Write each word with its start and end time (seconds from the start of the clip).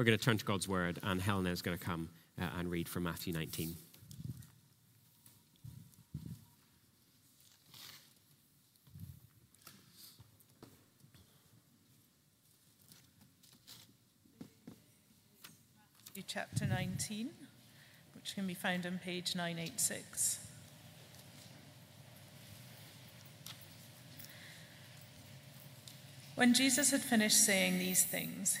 We're 0.00 0.04
going 0.04 0.18
to 0.18 0.24
turn 0.24 0.38
to 0.38 0.44
God's 0.46 0.66
word, 0.66 0.98
and 1.02 1.20
Helena 1.20 1.50
is 1.50 1.60
going 1.60 1.76
to 1.76 1.84
come 1.84 2.08
uh, 2.40 2.46
and 2.58 2.70
read 2.70 2.88
from 2.88 3.02
Matthew 3.02 3.34
19. 3.34 3.74
chapter 16.26 16.64
19, 16.64 17.30
which 18.14 18.34
can 18.34 18.46
be 18.46 18.54
found 18.54 18.86
on 18.86 19.00
page 19.04 19.34
986. 19.36 20.38
When 26.36 26.54
Jesus 26.54 26.90
had 26.90 27.02
finished 27.02 27.44
saying 27.44 27.78
these 27.78 28.04
things, 28.04 28.60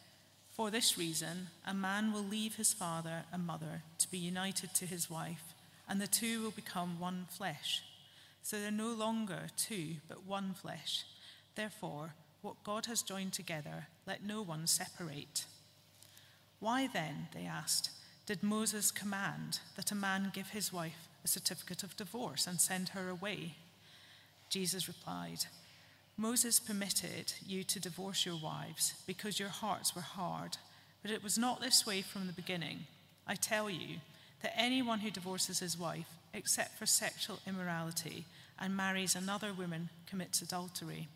for 0.51 0.69
this 0.69 0.97
reason, 0.97 1.47
a 1.65 1.73
man 1.73 2.11
will 2.11 2.23
leave 2.23 2.55
his 2.55 2.73
father 2.73 3.23
and 3.31 3.45
mother 3.45 3.83
to 3.99 4.11
be 4.11 4.17
united 4.17 4.73
to 4.75 4.85
his 4.85 5.09
wife, 5.09 5.53
and 5.87 5.99
the 5.99 6.07
two 6.07 6.41
will 6.41 6.51
become 6.51 6.99
one 6.99 7.25
flesh. 7.29 7.81
So 8.43 8.59
they're 8.59 8.71
no 8.71 8.89
longer 8.89 9.47
two, 9.55 9.95
but 10.07 10.25
one 10.25 10.53
flesh. 10.53 11.05
Therefore, 11.55 12.15
what 12.41 12.63
God 12.63 12.87
has 12.87 13.01
joined 13.01 13.33
together, 13.33 13.87
let 14.05 14.25
no 14.25 14.41
one 14.41 14.67
separate. 14.67 15.45
Why 16.59 16.87
then, 16.87 17.27
they 17.33 17.45
asked, 17.45 17.91
did 18.25 18.43
Moses 18.43 18.91
command 18.91 19.59
that 19.75 19.91
a 19.91 19.95
man 19.95 20.31
give 20.33 20.49
his 20.49 20.71
wife 20.71 21.07
a 21.23 21.27
certificate 21.27 21.83
of 21.83 21.97
divorce 21.97 22.47
and 22.47 22.59
send 22.59 22.89
her 22.89 23.09
away? 23.09 23.55
Jesus 24.49 24.87
replied, 24.87 25.45
Moses 26.17 26.59
permitted 26.59 27.33
you 27.45 27.63
to 27.63 27.79
divorce 27.79 28.25
your 28.25 28.35
wives 28.35 28.93
because 29.07 29.39
your 29.39 29.49
hearts 29.49 29.95
were 29.95 30.01
hard, 30.01 30.57
but 31.01 31.11
it 31.11 31.23
was 31.23 31.37
not 31.37 31.61
this 31.61 31.85
way 31.85 32.01
from 32.01 32.27
the 32.27 32.33
beginning. 32.33 32.85
I 33.27 33.35
tell 33.35 33.69
you 33.69 33.97
that 34.41 34.53
anyone 34.55 34.99
who 34.99 35.11
divorces 35.11 35.59
his 35.59 35.77
wife, 35.77 36.07
except 36.33 36.77
for 36.77 36.85
sexual 36.85 37.39
immorality, 37.47 38.25
and 38.59 38.75
marries 38.75 39.15
another 39.15 39.53
woman 39.53 39.89
commits 40.05 40.41
adultery. 40.41 41.07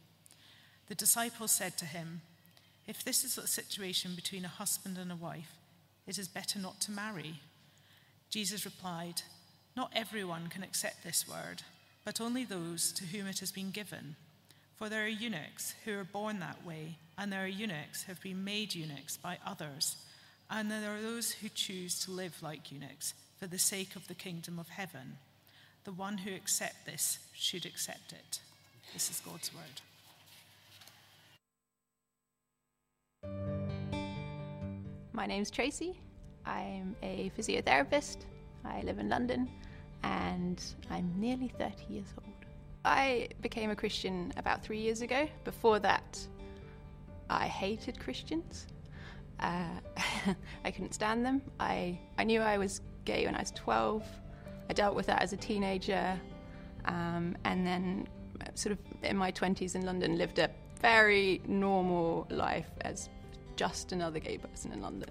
The 0.88 0.96
disciples 0.96 1.52
said 1.52 1.78
to 1.78 1.86
him, 1.86 2.22
If 2.88 3.04
this 3.04 3.23
is 3.23 3.38
a 3.38 3.48
situation 3.48 4.16
between 4.16 4.46
a 4.46 4.50
husband 4.50 4.98
and 4.98 5.12
a 5.12 5.16
wife, 5.16 5.52
it 6.08 6.18
is 6.18 6.28
better 6.28 6.60
not 6.60 6.80
to 6.82 6.92
marry. 6.92 7.42
Jesus 8.30 8.66
replied, 8.66 9.22
Not 9.76 9.92
everyone 9.96 10.48
can 10.48 10.64
accept 10.64 11.04
this 11.04 11.28
word, 11.28 11.64
but 12.04 12.22
only 12.22 12.44
those 12.44 12.92
to 12.94 13.06
whom 13.06 13.28
it 13.28 13.40
has 13.40 13.52
been 13.52 13.72
given. 13.72 14.16
For 14.76 14.90
there 14.90 15.06
are 15.06 15.08
eunuchs 15.08 15.73
who 15.86 15.98
are 15.98 16.04
born 16.04 16.40
that 16.40 16.66
way, 16.66 16.98
and 17.18 17.31
there 17.31 17.45
are 17.45 17.48
eunuchs 17.48 18.04
who 18.04 18.12
have 18.12 18.22
been 18.22 18.44
made 18.44 18.76
eunuchs 18.76 19.16
by 19.16 19.38
others, 19.45 19.95
and 20.50 20.70
there 20.70 20.94
are 20.94 21.02
those 21.02 21.32
who 21.32 21.48
choose 21.48 21.98
to 22.02 22.12
live 22.12 22.44
like 22.44 22.73
eunuchs 22.73 23.14
for 23.40 23.48
the 23.48 23.58
sake 23.58 23.95
of 23.95 24.08
the 24.09 24.14
kingdom 24.14 24.59
of 24.59 24.67
heaven. 24.67 25.17
The 25.86 25.94
one 25.94 26.17
who 26.17 26.34
accepts 26.34 26.84
this 26.86 27.20
should 27.34 27.66
accept 27.66 28.12
it. 28.12 28.40
This 28.94 29.09
is 29.09 29.22
God's 29.22 29.52
word. 29.54 29.82
My 35.14 35.26
name's 35.26 35.49
Tracy. 35.49 35.98
I'm 36.45 36.95
a 37.02 37.32
physiotherapist. 37.38 38.17
I 38.66 38.82
live 38.82 38.99
in 38.99 39.08
London 39.08 39.49
and 40.04 40.61
I'm 40.89 41.14
nearly 41.17 41.48
30 41.58 41.86
years 41.89 42.14
old. 42.17 42.35
I 42.86 43.30
became 43.42 43.72
a 43.72 43.76
Christian 43.76 44.32
about 44.38 44.64
three 44.64 44.80
years 44.80 45.02
ago. 45.02 45.28
Before 45.44 45.80
that, 45.80 46.20
I 47.30 47.48
hated 47.48 48.00
Christians. 48.00 48.68
Uh, 49.40 49.80
I 50.64 50.72
couldn't 50.72 50.94
stand 50.94 51.26
them. 51.26 51.42
I, 51.60 52.00
I 52.20 52.23
knew 52.23 52.42
I 52.42 52.58
was 52.60 52.82
gay 53.04 53.26
when 53.26 53.36
I 53.36 53.40
was 53.40 53.52
12. 53.52 54.06
I 54.70 54.73
dealt 54.73 54.96
with 54.96 55.08
that 55.08 55.23
as 55.23 55.34
a 55.34 55.38
teenager. 55.38 56.20
Um, 56.86 57.36
and 57.44 57.66
then, 57.66 58.08
sort 58.54 58.73
of 58.73 58.80
in 59.04 59.17
my 59.17 59.32
20s 59.32 59.73
in 59.73 59.84
London, 59.84 60.17
lived 60.17 60.38
a 60.38 60.52
very 60.80 61.42
normal 61.48 62.28
life 62.30 62.70
as 62.82 63.10
just 63.56 63.94
another 63.94 64.20
gay 64.20 64.38
person 64.38 64.72
in 64.72 64.82
London. 64.82 65.10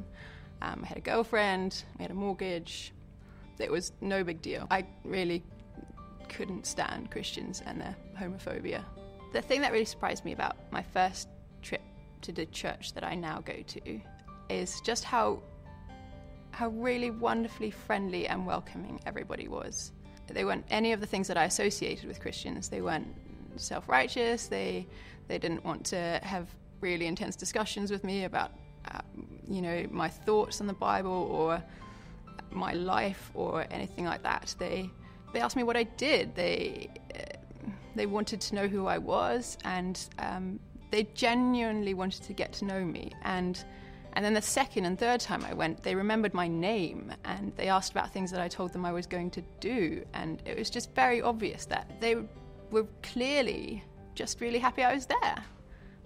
Um, 0.62 0.80
I 0.84 0.86
had 0.86 0.98
a 0.98 1.00
girlfriend, 1.00 1.82
I 1.98 2.02
had 2.02 2.12
a 2.12 2.14
mortgage. 2.14 2.92
It 3.58 3.70
was 3.70 3.92
no 4.00 4.22
big 4.22 4.42
deal. 4.42 4.66
I 4.70 4.86
really 5.04 5.42
couldn't 6.24 6.66
stand 6.66 7.10
Christians 7.10 7.62
and 7.64 7.80
their 7.80 7.96
homophobia. 8.18 8.82
The 9.32 9.42
thing 9.42 9.60
that 9.62 9.72
really 9.72 9.84
surprised 9.84 10.24
me 10.24 10.32
about 10.32 10.56
my 10.70 10.82
first 10.82 11.28
trip 11.62 11.82
to 12.22 12.32
the 12.32 12.46
church 12.46 12.92
that 12.94 13.04
I 13.04 13.14
now 13.14 13.40
go 13.40 13.62
to 13.66 14.00
is 14.48 14.80
just 14.82 15.04
how 15.04 15.42
how 16.50 16.68
really 16.68 17.10
wonderfully 17.10 17.70
friendly 17.70 18.28
and 18.28 18.46
welcoming 18.46 19.00
everybody 19.06 19.48
was. 19.48 19.90
They 20.28 20.44
weren't 20.44 20.64
any 20.70 20.92
of 20.92 21.00
the 21.00 21.06
things 21.06 21.26
that 21.28 21.36
I 21.36 21.44
associated 21.44 22.06
with 22.06 22.20
Christians. 22.20 22.68
They 22.68 22.80
weren't 22.80 23.08
self-righteous. 23.56 24.46
They 24.46 24.86
they 25.28 25.38
didn't 25.38 25.64
want 25.64 25.84
to 25.86 26.20
have 26.22 26.48
really 26.80 27.06
intense 27.06 27.34
discussions 27.34 27.90
with 27.90 28.04
me 28.04 28.24
about 28.24 28.52
uh, 28.90 29.00
you 29.48 29.62
know 29.62 29.86
my 29.90 30.08
thoughts 30.08 30.60
on 30.60 30.66
the 30.66 30.74
Bible 30.74 31.28
or 31.30 31.62
my 32.50 32.72
life 32.72 33.30
or 33.34 33.66
anything 33.70 34.04
like 34.04 34.22
that. 34.22 34.54
They 34.58 34.90
they 35.34 35.40
asked 35.40 35.56
me 35.56 35.62
what 35.62 35.76
I 35.76 35.82
did. 35.82 36.34
They 36.34 36.88
uh, 37.14 37.36
they 37.94 38.06
wanted 38.06 38.40
to 38.40 38.54
know 38.54 38.66
who 38.66 38.86
I 38.86 38.98
was, 38.98 39.58
and 39.64 40.00
um, 40.18 40.58
they 40.90 41.04
genuinely 41.14 41.94
wanted 41.94 42.22
to 42.22 42.32
get 42.32 42.52
to 42.54 42.64
know 42.64 42.84
me. 42.84 43.12
And 43.22 43.62
and 44.14 44.24
then 44.24 44.34
the 44.34 44.42
second 44.42 44.84
and 44.84 44.98
third 44.98 45.20
time 45.20 45.44
I 45.44 45.54
went, 45.54 45.82
they 45.82 45.94
remembered 45.94 46.34
my 46.34 46.46
name 46.46 47.12
and 47.24 47.52
they 47.56 47.68
asked 47.68 47.90
about 47.90 48.12
things 48.12 48.30
that 48.30 48.40
I 48.40 48.46
told 48.46 48.72
them 48.72 48.84
I 48.86 48.92
was 48.92 49.06
going 49.06 49.30
to 49.32 49.42
do. 49.58 50.04
And 50.14 50.40
it 50.46 50.56
was 50.56 50.70
just 50.70 50.94
very 50.94 51.20
obvious 51.20 51.64
that 51.66 52.00
they 52.00 52.16
were 52.70 52.86
clearly 53.02 53.82
just 54.14 54.40
really 54.40 54.60
happy 54.60 54.84
I 54.84 54.94
was 54.94 55.06
there. 55.06 55.44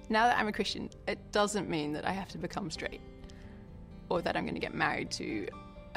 Now 0.08 0.26
that 0.26 0.38
I'm 0.38 0.48
a 0.48 0.52
Christian, 0.52 0.88
it 1.06 1.18
doesn't 1.32 1.68
mean 1.68 1.92
that 1.92 2.06
I 2.06 2.12
have 2.12 2.30
to 2.30 2.38
become 2.38 2.70
straight 2.70 3.02
or 4.08 4.22
that 4.22 4.38
I'm 4.38 4.44
going 4.44 4.54
to 4.54 4.60
get 4.60 4.74
married 4.74 5.10
to 5.12 5.46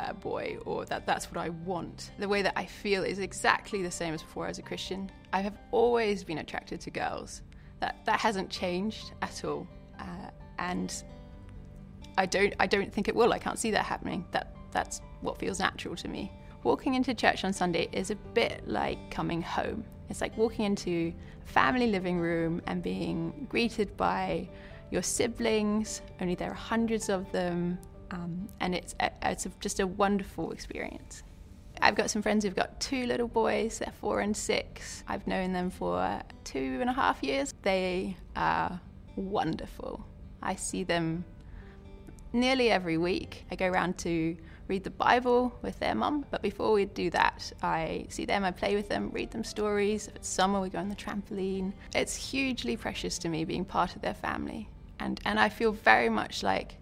a 0.09 0.13
boy 0.13 0.57
or 0.65 0.85
that 0.85 1.05
that's 1.05 1.31
what 1.31 1.37
I 1.37 1.49
want. 1.49 2.11
The 2.19 2.27
way 2.27 2.41
that 2.41 2.53
I 2.55 2.65
feel 2.65 3.03
is 3.03 3.19
exactly 3.19 3.81
the 3.81 3.91
same 3.91 4.13
as 4.13 4.21
before 4.21 4.47
as 4.47 4.59
a 4.59 4.61
Christian. 4.61 5.11
I 5.33 5.41
have 5.41 5.57
always 5.71 6.23
been 6.23 6.39
attracted 6.39 6.81
to 6.81 6.89
girls. 6.89 7.41
That 7.79 8.05
that 8.05 8.19
hasn't 8.19 8.49
changed 8.49 9.11
at 9.21 9.43
all, 9.43 9.67
uh, 9.99 10.29
and 10.59 11.03
I 12.17 12.25
don't 12.25 12.53
I 12.59 12.67
don't 12.67 12.93
think 12.93 13.07
it 13.07 13.15
will. 13.15 13.33
I 13.33 13.39
can't 13.39 13.57
see 13.57 13.71
that 13.71 13.85
happening. 13.85 14.25
That 14.31 14.55
that's 14.71 15.01
what 15.21 15.37
feels 15.37 15.59
natural 15.59 15.95
to 15.97 16.07
me. 16.07 16.31
Walking 16.63 16.93
into 16.93 17.13
church 17.13 17.43
on 17.43 17.53
Sunday 17.53 17.89
is 17.91 18.11
a 18.11 18.15
bit 18.15 18.67
like 18.67 19.09
coming 19.09 19.41
home. 19.41 19.83
It's 20.09 20.21
like 20.21 20.37
walking 20.37 20.65
into 20.65 21.13
a 21.43 21.47
family 21.47 21.87
living 21.87 22.19
room 22.19 22.61
and 22.67 22.83
being 22.83 23.47
greeted 23.49 23.95
by 23.97 24.47
your 24.91 25.01
siblings. 25.01 26.01
Only 26.19 26.35
there 26.35 26.51
are 26.51 26.53
hundreds 26.53 27.09
of 27.09 27.31
them 27.31 27.79
um, 28.11 28.47
and 28.59 28.75
it's 28.75 28.95
it's 29.23 29.47
just 29.59 29.79
a 29.79 29.87
wonderful 29.87 30.51
experience. 30.51 31.23
I've 31.81 31.95
got 31.95 32.11
some 32.11 32.21
friends 32.21 32.43
who've 32.43 32.55
got 32.55 32.79
two 32.79 33.05
little 33.05 33.27
boys. 33.27 33.79
They're 33.79 33.93
four 33.99 34.19
and 34.19 34.35
six. 34.35 35.03
I've 35.07 35.25
known 35.25 35.53
them 35.53 35.71
for 35.71 36.21
two 36.43 36.77
and 36.79 36.89
a 36.89 36.93
half 36.93 37.23
years. 37.23 37.53
They 37.63 38.17
are 38.35 38.79
wonderful. 39.15 40.05
I 40.43 40.55
see 40.55 40.83
them 40.83 41.25
nearly 42.33 42.69
every 42.69 42.97
week. 42.97 43.45
I 43.49 43.55
go 43.55 43.67
around 43.67 43.97
to 43.99 44.37
read 44.67 44.83
the 44.83 44.89
Bible 44.89 45.57
with 45.61 45.79
their 45.79 45.95
mum, 45.95 46.25
but 46.29 46.41
before 46.41 46.71
we 46.71 46.85
do 46.85 47.09
that, 47.09 47.51
I 47.61 48.05
see 48.09 48.25
them, 48.25 48.45
I 48.45 48.51
play 48.51 48.75
with 48.75 48.87
them, 48.87 49.09
read 49.11 49.31
them 49.31 49.43
stories. 49.43 50.07
If 50.07 50.17
it's 50.17 50.29
summer, 50.29 50.61
we 50.61 50.69
go 50.69 50.79
on 50.79 50.87
the 50.87 50.95
trampoline. 50.95 51.73
It's 51.95 52.15
hugely 52.15 52.77
precious 52.77 53.17
to 53.19 53.29
me 53.29 53.43
being 53.43 53.65
part 53.65 53.95
of 53.95 54.01
their 54.01 54.13
family. 54.13 54.69
And, 54.99 55.19
and 55.25 55.39
I 55.39 55.49
feel 55.49 55.71
very 55.71 56.09
much 56.09 56.43
like 56.43 56.77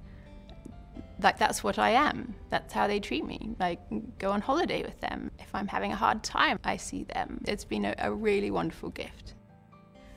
like 1.21 1.37
that's 1.37 1.63
what 1.63 1.77
I 1.77 1.91
am. 1.91 2.33
That's 2.49 2.73
how 2.73 2.87
they 2.87 2.99
treat 2.99 3.25
me. 3.25 3.55
Like 3.59 3.79
go 4.17 4.31
on 4.31 4.41
holiday 4.41 4.83
with 4.83 4.99
them. 5.01 5.31
If 5.39 5.53
I'm 5.53 5.67
having 5.67 5.91
a 5.91 5.95
hard 5.95 6.23
time, 6.23 6.59
I 6.63 6.77
see 6.77 7.03
them. 7.03 7.41
It's 7.47 7.65
been 7.65 7.85
a, 7.85 7.95
a 7.99 8.11
really 8.11 8.51
wonderful 8.51 8.89
gift. 8.89 9.35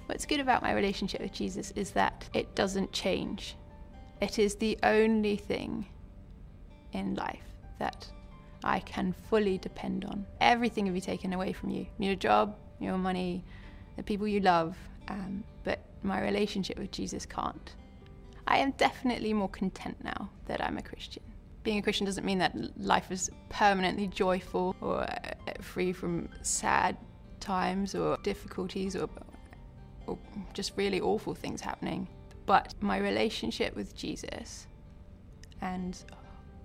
What's 0.07 0.27
good 0.27 0.41
about 0.41 0.63
my 0.63 0.73
relationship 0.73 1.21
with 1.21 1.33
Jesus 1.33 1.73
is 1.73 1.91
that 1.93 2.29
it 2.35 2.55
doesn't 2.55 2.93
change. 2.93 3.57
It 4.21 4.39
is 4.39 4.57
the 4.57 4.79
only 4.83 5.37
thing 5.37 5.87
in 6.93 7.15
life 7.15 7.57
that 7.79 8.07
I 8.63 8.81
can 8.81 9.15
fully 9.29 9.59
depend 9.59 10.05
on. 10.05 10.27
Everything 10.41 10.85
will 10.85 10.93
be 10.93 11.01
taken 11.01 11.33
away 11.33 11.53
from 11.53 11.71
you 11.71 11.87
your 11.99 12.15
job, 12.15 12.57
your 12.79 12.99
money, 12.99 13.45
the 13.97 14.03
people 14.03 14.29
you 14.29 14.41
love, 14.41 14.77
um, 15.09 15.43
but 15.65 15.81
my 16.03 16.21
relationship 16.21 16.79
with 16.79 16.91
Jesus 16.91 17.27
can't. 17.27 17.75
I 18.53 18.59
am 18.59 18.73
definitely 18.73 19.33
more 19.33 19.49
content 19.49 19.97
now 20.05 20.29
that 20.45 20.63
I'm 20.63 20.77
a 20.77 20.83
Christian. 20.83 21.23
Being 21.63 21.79
a 21.79 21.83
Christian 21.83 22.05
doesn't 22.05 22.27
mean 22.27 22.37
that 22.39 22.55
life 22.79 23.11
is 23.11 23.31
permanently 23.49 24.09
joyful 24.09 24.77
or 24.83 25.05
uh, 25.05 25.17
free 25.63 25.91
from 25.91 26.29
sad 26.43 26.99
times 27.41 27.95
or 27.95 28.19
difficulties 28.23 28.95
or, 28.95 29.09
or 30.07 30.19
just 30.53 30.77
really 30.77 31.01
awful 31.01 31.35
things 31.35 31.63
happening. 31.63 32.07
But 32.45 32.75
my 32.81 32.99
relationship 32.99 33.75
with 33.75 33.97
Jesus 33.97 34.67
and 35.63 36.05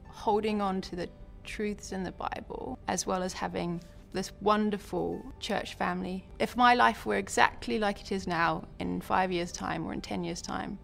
holding 0.10 0.62
on 0.62 0.82
to 0.82 0.98
the 0.98 1.08
truths 1.46 1.94
in 1.94 2.04
the 2.04 2.12
Bible, 2.12 2.78
as 2.90 3.08
well 3.08 3.24
as 3.24 3.32
having 3.32 3.80
this 4.12 4.34
wonderful 4.42 5.24
church 5.40 5.76
family. 5.76 6.28
If 6.40 6.58
my 6.58 6.74
life 6.74 7.06
were 7.06 7.16
exactly 7.16 7.80
like 7.80 8.02
it 8.02 8.12
is 8.12 8.28
now 8.28 8.68
in 8.80 9.00
five 9.00 9.32
years' 9.32 9.54
time 9.54 9.86
or 9.86 9.94
in 9.94 10.02
10 10.02 10.26
years' 10.26 10.42
time, 10.42 10.80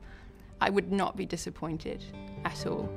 I 0.64 0.70
would 0.70 0.94
not 0.94 1.18
be 1.18 1.26
disappointed 1.26 2.02
at 2.46 2.66
all. 2.66 2.90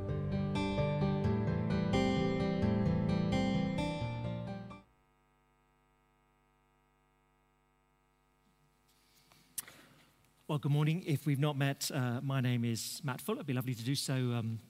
Well, 10.47 10.59
good 10.59 10.71
morning. 10.71 11.03
If 11.09 11.27
we've 11.27 11.41
not 11.41 11.59
met, 11.59 11.91
uh, 11.93 12.21
my 12.23 12.41
name 12.41 12.65
is 12.65 13.01
Matt 13.03 13.21
Fuller. 13.21 13.39
It'd 13.39 13.49
be 13.49 13.53
lovely 13.53 13.75
to 13.75 13.83
do 13.83 13.97
so 13.97 14.15
um, 14.15 14.61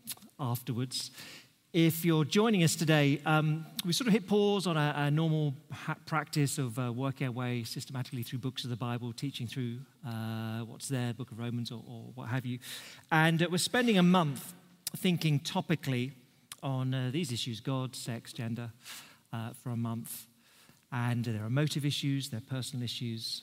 afterwards. 0.41 1.11
If 1.79 2.07
you're 2.07 2.25
joining 2.25 2.65
us 2.65 2.75
today, 2.75 3.21
um, 3.27 3.67
we 3.85 3.93
sort 3.93 4.07
of 4.07 4.15
hit 4.15 4.27
pause 4.27 4.67
on 4.67 4.79
our, 4.79 5.11
normal 5.11 5.53
ha- 5.71 5.97
practice 6.07 6.57
of 6.57 6.79
uh, 6.79 6.91
working 6.91 7.27
our 7.27 7.33
way 7.35 7.65
systematically 7.65 8.23
through 8.23 8.39
books 8.39 8.65
of 8.65 8.71
the 8.71 8.77
Bible, 8.77 9.13
teaching 9.13 9.47
through 9.47 9.81
uh, 10.09 10.61
what's 10.61 10.89
there, 10.89 11.13
Book 11.13 11.33
of 11.33 11.39
Romans 11.39 11.71
or, 11.71 11.85
or 11.87 12.05
what 12.15 12.29
have 12.29 12.47
you. 12.47 12.61
And 13.13 13.43
uh, 13.43 13.49
we're 13.51 13.59
spending 13.59 13.99
a 13.99 14.03
month 14.03 14.55
thinking 14.97 15.39
topically 15.39 16.13
on 16.63 16.95
uh, 16.95 17.11
these 17.13 17.31
issues 17.31 17.61
God, 17.61 17.95
sex, 17.95 18.33
gender 18.33 18.71
uh, 19.35 19.51
for 19.63 19.69
a 19.69 19.77
month. 19.77 20.29
And 20.93 21.27
there 21.27 21.43
are 21.43 21.47
emotive 21.49 21.85
issues, 21.85 22.31
there 22.31 22.39
are 22.39 22.55
personal 22.55 22.85
issues. 22.85 23.43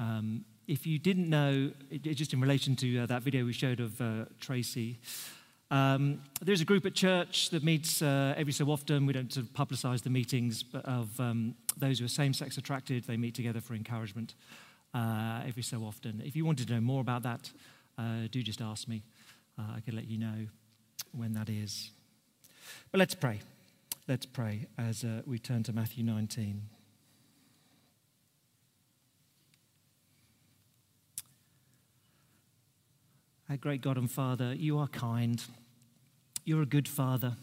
Um, 0.00 0.44
if 0.66 0.88
you 0.88 0.98
didn't 0.98 1.30
know, 1.30 1.70
just 2.02 2.32
in 2.32 2.40
relation 2.40 2.74
to 2.74 2.98
uh, 2.98 3.06
that 3.06 3.22
video 3.22 3.44
we 3.44 3.52
showed 3.52 3.78
of 3.78 4.02
Tracy, 4.40 4.98
um, 5.74 6.20
there's 6.40 6.60
a 6.60 6.64
group 6.64 6.86
at 6.86 6.94
church 6.94 7.50
that 7.50 7.64
meets 7.64 8.00
uh, 8.00 8.32
every 8.36 8.52
so 8.52 8.66
often. 8.66 9.06
We 9.06 9.12
don't 9.12 9.32
sort 9.32 9.46
of 9.46 9.52
publicize 9.54 10.04
the 10.04 10.10
meetings, 10.10 10.62
but 10.62 10.84
of 10.84 11.18
um, 11.18 11.56
those 11.76 11.98
who 11.98 12.04
are 12.04 12.08
same 12.08 12.32
sex 12.32 12.56
attracted, 12.56 13.02
they 13.08 13.16
meet 13.16 13.34
together 13.34 13.60
for 13.60 13.74
encouragement 13.74 14.34
uh, 14.94 15.42
every 15.44 15.64
so 15.64 15.80
often. 15.80 16.22
If 16.24 16.36
you 16.36 16.44
wanted 16.44 16.68
to 16.68 16.74
know 16.74 16.80
more 16.80 17.00
about 17.00 17.24
that, 17.24 17.50
uh, 17.98 18.28
do 18.30 18.40
just 18.40 18.60
ask 18.60 18.86
me. 18.86 19.02
Uh, 19.58 19.62
I 19.76 19.80
can 19.80 19.96
let 19.96 20.06
you 20.06 20.16
know 20.16 20.46
when 21.10 21.32
that 21.32 21.48
is. 21.48 21.90
But 22.92 23.00
let's 23.00 23.16
pray. 23.16 23.40
Let's 24.06 24.26
pray 24.26 24.68
as 24.78 25.04
we 25.26 25.40
turn 25.40 25.64
to 25.64 25.72
Matthew 25.72 26.04
19. 26.04 26.62
Our 33.50 33.56
great 33.56 33.80
God 33.80 33.98
and 33.98 34.10
Father, 34.10 34.54
you 34.54 34.78
are 34.78 34.86
kind. 34.86 35.44
You're 36.44 36.62
a 36.62 36.66
good 36.66 36.88
Father. 36.88 37.36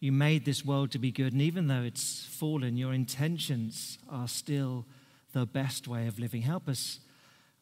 You 0.00 0.12
made 0.12 0.44
this 0.44 0.64
world 0.64 0.90
to 0.92 0.98
be 0.98 1.10
good, 1.10 1.32
and 1.32 1.42
even 1.42 1.66
though 1.66 1.82
it's 1.82 2.24
fallen, 2.24 2.76
your 2.76 2.92
intentions 2.92 3.98
are 4.08 4.28
still 4.28 4.86
the 5.32 5.44
best 5.44 5.88
way 5.88 6.06
of 6.06 6.18
living. 6.18 6.42
Help 6.42 6.68
us 6.68 7.00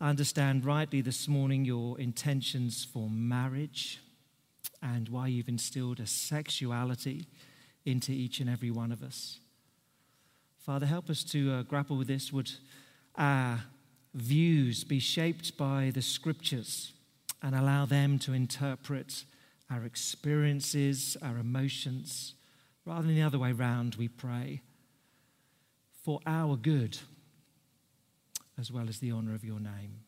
understand 0.01 0.65
rightly 0.65 1.01
this 1.01 1.27
morning 1.27 1.65
your 1.65 1.99
intentions 1.99 2.85
for 2.85 3.09
marriage 3.11 4.01
and 4.83 5.09
why 5.09 5.27
you've 5.27 5.49
instilled 5.49 5.99
a 5.99 6.07
sexuality 6.07 7.27
into 7.85 8.13
each 8.13 8.41
and 8.41 8.51
every 8.51 8.71
one 8.71 8.93
of 8.93 9.03
us. 9.03 9.39
Father, 10.59 10.87
help 10.87 11.09
us 11.09 11.25
to 11.25 11.53
uh, 11.53 11.63
grapple 11.63 11.97
with 11.97 12.09
this. 12.09 12.33
Would 12.33 12.51
our 13.17 13.61
views 14.15 14.85
be 14.85 14.99
shaped 14.99 15.57
by 15.57 15.91
the 15.95 16.03
scriptures? 16.03 16.93
and 17.43 17.55
allow 17.55 17.87
them 17.87 18.19
to 18.19 18.33
interpret 18.33 19.25
our 19.71 19.85
experiences, 19.85 21.17
our 21.23 21.39
emotions, 21.39 22.35
rather 22.85 23.07
than 23.07 23.17
the 23.17 23.23
other 23.23 23.39
way 23.39 23.53
round, 23.53 23.97
we 23.97 24.09
pray, 24.09 24.63
for 26.03 26.21
our 26.27 26.57
good 26.57 26.99
as 28.59 28.71
well 28.73 28.89
as 28.89 28.99
the 29.01 29.11
honor 29.11 29.35
of 29.35 29.45
your 29.45 29.61
name. 29.61 30.01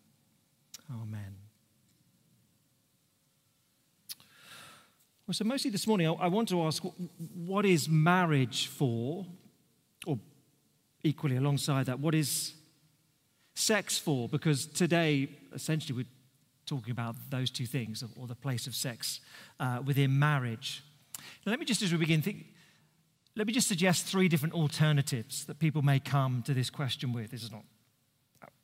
Amen. 0.90 1.36
Well, 5.26 5.34
so, 5.34 5.44
mostly 5.44 5.70
this 5.70 5.86
morning, 5.86 6.06
I 6.06 6.28
want 6.28 6.48
to 6.48 6.62
ask 6.62 6.82
what 7.34 7.66
is 7.66 7.88
marriage 7.88 8.68
for? 8.68 9.26
Or 10.06 10.18
equally 11.02 11.36
alongside 11.36 11.86
that, 11.86 12.00
what 12.00 12.14
is 12.14 12.54
sex 13.54 13.98
for? 13.98 14.28
Because 14.28 14.66
today, 14.66 15.28
essentially, 15.52 15.94
we're 15.94 16.06
talking 16.68 16.90
about 16.90 17.16
those 17.30 17.50
two 17.50 17.66
things, 17.66 18.04
or 18.16 18.26
the 18.26 18.34
place 18.34 18.66
of 18.66 18.74
sex 18.74 19.20
uh, 19.58 19.80
within 19.84 20.18
marriage. 20.18 20.82
Now, 21.44 21.50
let 21.50 21.58
me 21.58 21.64
just, 21.64 21.82
as 21.82 21.90
we 21.90 21.98
begin, 21.98 22.22
think, 22.22 22.46
let 23.34 23.46
me 23.46 23.52
just 23.52 23.68
suggest 23.68 24.06
three 24.06 24.28
different 24.28 24.54
alternatives 24.54 25.44
that 25.46 25.58
people 25.58 25.82
may 25.82 26.00
come 26.00 26.42
to 26.42 26.54
this 26.54 26.70
question 26.70 27.12
with. 27.12 27.30
This 27.30 27.42
is 27.42 27.52
not, 27.52 27.62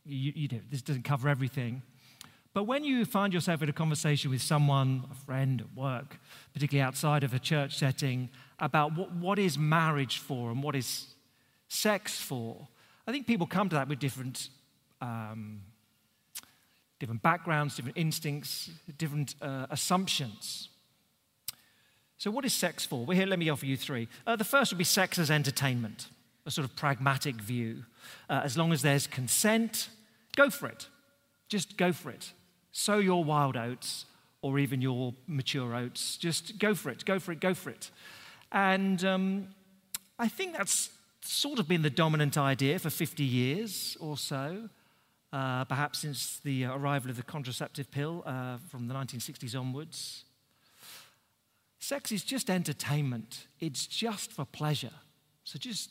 you, 0.04 0.32
you 0.34 0.48
know, 0.48 0.60
this 0.70 0.82
doesn't 0.82 1.04
cover 1.04 1.28
everything. 1.28 1.82
But 2.52 2.64
when 2.64 2.84
you 2.84 3.04
find 3.04 3.32
yourself 3.32 3.62
in 3.62 3.68
a 3.68 3.72
conversation 3.72 4.30
with 4.30 4.40
someone, 4.40 5.04
a 5.10 5.14
friend 5.14 5.60
at 5.60 5.76
work, 5.76 6.20
particularly 6.52 6.86
outside 6.86 7.24
of 7.24 7.34
a 7.34 7.38
church 7.40 7.76
setting, 7.76 8.30
about 8.60 8.96
what, 8.96 9.12
what 9.12 9.38
is 9.40 9.58
marriage 9.58 10.18
for 10.18 10.50
and 10.50 10.62
what 10.62 10.76
is 10.76 11.06
sex 11.68 12.20
for, 12.20 12.68
I 13.08 13.12
think 13.12 13.26
people 13.26 13.46
come 13.46 13.68
to 13.68 13.76
that 13.76 13.88
with 13.88 13.98
different 13.98 14.50
um, 15.00 15.62
different 17.04 17.22
backgrounds, 17.22 17.76
different 17.76 17.98
instincts, 17.98 18.70
different 18.96 19.34
uh, 19.42 19.66
assumptions. 19.68 20.70
So, 22.16 22.30
what 22.30 22.46
is 22.46 22.54
sex 22.54 22.86
for? 22.86 23.04
Well, 23.04 23.14
here, 23.14 23.26
let 23.26 23.38
me 23.38 23.50
offer 23.50 23.66
you 23.66 23.76
three. 23.76 24.08
Uh, 24.26 24.36
the 24.36 24.44
first 24.44 24.72
would 24.72 24.78
be 24.78 24.84
sex 24.84 25.18
as 25.18 25.30
entertainment, 25.30 26.08
a 26.46 26.50
sort 26.50 26.64
of 26.66 26.74
pragmatic 26.76 27.34
view. 27.34 27.84
Uh, 28.30 28.40
as 28.42 28.56
long 28.56 28.72
as 28.72 28.80
there's 28.80 29.06
consent, 29.06 29.90
go 30.34 30.48
for 30.48 30.66
it. 30.66 30.88
Just 31.50 31.76
go 31.76 31.92
for 31.92 32.10
it. 32.10 32.32
Sow 32.72 32.96
your 32.96 33.22
wild 33.22 33.54
oats 33.54 34.06
or 34.40 34.58
even 34.58 34.80
your 34.80 35.12
mature 35.26 35.76
oats. 35.76 36.16
Just 36.16 36.58
go 36.58 36.74
for 36.74 36.88
it, 36.88 37.04
go 37.04 37.18
for 37.18 37.32
it, 37.32 37.40
go 37.40 37.52
for 37.52 37.68
it. 37.68 37.90
And 38.50 39.04
um, 39.04 39.48
I 40.18 40.28
think 40.28 40.56
that's 40.56 40.88
sort 41.20 41.58
of 41.58 41.68
been 41.68 41.82
the 41.82 41.90
dominant 41.90 42.38
idea 42.38 42.78
for 42.78 42.88
50 42.88 43.22
years 43.24 43.98
or 44.00 44.16
so 44.16 44.70
uh, 45.34 45.64
perhaps 45.64 45.98
since 45.98 46.38
the 46.44 46.64
arrival 46.64 47.10
of 47.10 47.16
the 47.16 47.22
contraceptive 47.24 47.90
pill 47.90 48.22
uh, 48.24 48.56
from 48.68 48.86
the 48.86 48.94
1960s 48.94 49.58
onwards. 49.58 50.24
Sex 51.80 52.12
is 52.12 52.22
just 52.22 52.48
entertainment, 52.48 53.48
it's 53.58 53.86
just 53.86 54.32
for 54.32 54.44
pleasure. 54.44 54.92
So 55.42 55.58
just 55.58 55.90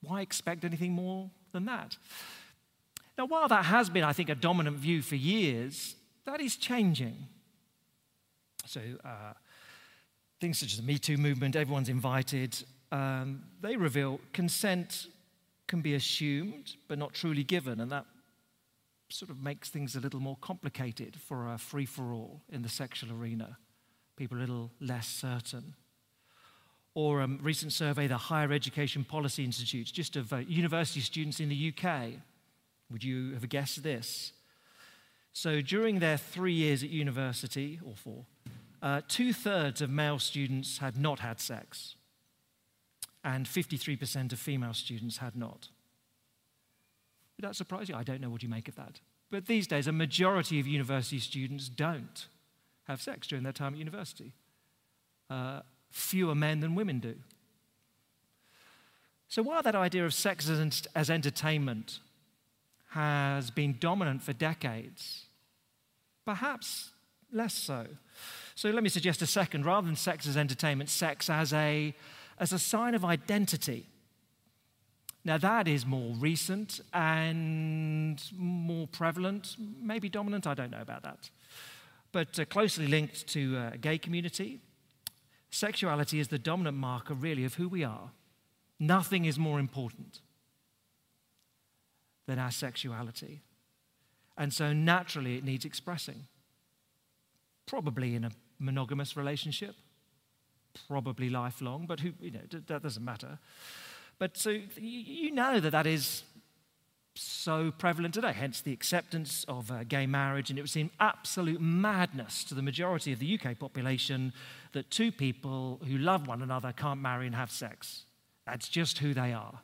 why 0.00 0.22
expect 0.22 0.64
anything 0.64 0.92
more 0.92 1.30
than 1.52 1.66
that? 1.66 1.98
Now, 3.18 3.26
while 3.26 3.46
that 3.48 3.66
has 3.66 3.90
been, 3.90 4.04
I 4.04 4.14
think, 4.14 4.30
a 4.30 4.34
dominant 4.34 4.78
view 4.78 5.02
for 5.02 5.16
years, 5.16 5.94
that 6.24 6.40
is 6.40 6.56
changing. 6.56 7.16
So, 8.64 8.80
uh, 9.04 9.34
things 10.40 10.58
such 10.58 10.72
as 10.72 10.78
the 10.78 10.82
Me 10.82 10.96
Too 10.96 11.18
movement, 11.18 11.56
everyone's 11.56 11.90
invited, 11.90 12.56
um, 12.90 13.42
they 13.60 13.76
reveal 13.76 14.18
consent 14.32 15.08
can 15.66 15.82
be 15.82 15.94
assumed 15.94 16.76
but 16.88 16.98
not 16.98 17.12
truly 17.12 17.44
given, 17.44 17.80
and 17.80 17.92
that 17.92 18.06
sort 19.12 19.30
of 19.30 19.42
makes 19.42 19.70
things 19.70 19.96
a 19.96 20.00
little 20.00 20.20
more 20.20 20.36
complicated 20.40 21.16
for 21.16 21.52
a 21.52 21.58
free 21.58 21.86
for 21.86 22.12
all 22.12 22.42
in 22.48 22.62
the 22.62 22.68
sexual 22.68 23.12
arena. 23.12 23.58
People 24.16 24.38
a 24.38 24.40
little 24.40 24.70
less 24.80 25.06
certain. 25.06 25.74
Or 26.94 27.20
a 27.20 27.26
recent 27.26 27.72
survey, 27.72 28.06
the 28.06 28.16
Higher 28.16 28.52
Education 28.52 29.04
Policy 29.04 29.44
Institute, 29.44 29.86
just 29.86 30.16
of 30.16 30.32
uh, 30.32 30.38
university 30.38 31.00
students 31.00 31.40
in 31.40 31.48
the 31.48 31.72
UK. 31.74 32.12
Would 32.90 33.04
you 33.04 33.34
have 33.34 33.48
guessed 33.48 33.82
this? 33.82 34.32
So 35.32 35.60
during 35.60 36.00
their 36.00 36.16
three 36.16 36.52
years 36.52 36.82
at 36.82 36.90
university, 36.90 37.78
or 37.86 37.94
four, 37.94 38.24
uh, 38.82 39.02
two 39.06 39.32
thirds 39.32 39.80
of 39.80 39.90
male 39.90 40.18
students 40.18 40.78
had 40.78 40.96
not 40.96 41.20
had 41.20 41.38
sex, 41.40 41.94
and 43.22 43.46
53% 43.46 44.32
of 44.32 44.38
female 44.38 44.74
students 44.74 45.18
had 45.18 45.36
not. 45.36 45.68
Would 47.40 47.48
that 47.48 47.56
surprise 47.56 47.88
you? 47.88 47.94
I 47.94 48.02
don't 48.02 48.20
know 48.20 48.28
what 48.28 48.42
you 48.42 48.50
make 48.50 48.68
of 48.68 48.76
that. 48.76 49.00
But 49.30 49.46
these 49.46 49.66
days, 49.66 49.86
a 49.86 49.92
majority 49.92 50.60
of 50.60 50.66
university 50.66 51.18
students 51.18 51.70
don't 51.70 52.26
have 52.84 53.00
sex 53.00 53.26
during 53.26 53.44
their 53.44 53.52
time 53.54 53.72
at 53.72 53.78
university. 53.78 54.34
Uh, 55.30 55.60
fewer 55.90 56.34
men 56.34 56.60
than 56.60 56.74
women 56.74 56.98
do. 56.98 57.14
So, 59.28 59.42
while 59.42 59.62
that 59.62 59.74
idea 59.74 60.04
of 60.04 60.12
sex 60.12 60.50
as, 60.50 60.82
as 60.94 61.08
entertainment 61.08 62.00
has 62.90 63.50
been 63.50 63.78
dominant 63.80 64.22
for 64.22 64.34
decades, 64.34 65.24
perhaps 66.26 66.90
less 67.32 67.54
so. 67.54 67.86
So, 68.54 68.68
let 68.68 68.82
me 68.82 68.90
suggest 68.90 69.22
a 69.22 69.26
second 69.26 69.64
rather 69.64 69.86
than 69.86 69.96
sex 69.96 70.26
as 70.26 70.36
entertainment, 70.36 70.90
sex 70.90 71.30
as 71.30 71.54
a, 71.54 71.94
as 72.38 72.52
a 72.52 72.58
sign 72.58 72.94
of 72.94 73.02
identity. 73.02 73.86
Now, 75.24 75.36
that 75.38 75.68
is 75.68 75.84
more 75.84 76.14
recent 76.18 76.80
and 76.94 78.22
more 78.36 78.86
prevalent, 78.86 79.56
maybe 79.58 80.08
dominant, 80.08 80.46
I 80.46 80.54
don't 80.54 80.70
know 80.70 80.80
about 80.80 81.02
that. 81.02 81.30
But 82.12 82.38
uh, 82.38 82.44
closely 82.46 82.86
linked 82.86 83.26
to 83.28 83.56
uh, 83.56 83.70
gay 83.80 83.98
community, 83.98 84.60
sexuality 85.50 86.20
is 86.20 86.28
the 86.28 86.38
dominant 86.38 86.76
marker, 86.76 87.14
really, 87.14 87.44
of 87.44 87.54
who 87.54 87.68
we 87.68 87.84
are. 87.84 88.10
Nothing 88.78 89.26
is 89.26 89.38
more 89.38 89.60
important 89.60 90.20
than 92.26 92.38
our 92.38 92.50
sexuality. 92.50 93.40
And 94.38 94.54
so 94.54 94.72
naturally, 94.72 95.36
it 95.36 95.44
needs 95.44 95.66
expressing. 95.66 96.26
Probably 97.66 98.14
in 98.14 98.24
a 98.24 98.30
monogamous 98.58 99.16
relationship, 99.16 99.74
probably 100.88 101.28
lifelong, 101.28 101.84
but 101.86 102.00
who, 102.00 102.12
you 102.20 102.30
know, 102.30 102.40
that 102.66 102.82
doesn't 102.82 103.04
matter. 103.04 103.38
But 104.20 104.36
so 104.36 104.50
you 104.76 105.32
know 105.32 105.58
that 105.60 105.70
that 105.70 105.86
is 105.86 106.24
so 107.14 107.72
prevalent 107.76 108.14
today, 108.14 108.32
hence 108.32 108.60
the 108.60 108.72
acceptance 108.72 109.44
of 109.48 109.70
uh, 109.70 109.82
gay 109.84 110.06
marriage. 110.06 110.50
And 110.50 110.58
it 110.58 110.62
would 110.62 110.70
seem 110.70 110.90
absolute 111.00 111.60
madness 111.60 112.44
to 112.44 112.54
the 112.54 112.62
majority 112.62 113.12
of 113.12 113.18
the 113.18 113.40
UK 113.40 113.58
population 113.58 114.34
that 114.72 114.90
two 114.90 115.10
people 115.10 115.80
who 115.88 115.96
love 115.96 116.28
one 116.28 116.42
another 116.42 116.72
can't 116.76 117.00
marry 117.00 117.26
and 117.26 117.34
have 117.34 117.50
sex. 117.50 118.04
That's 118.46 118.68
just 118.68 118.98
who 118.98 119.14
they 119.14 119.32
are. 119.32 119.60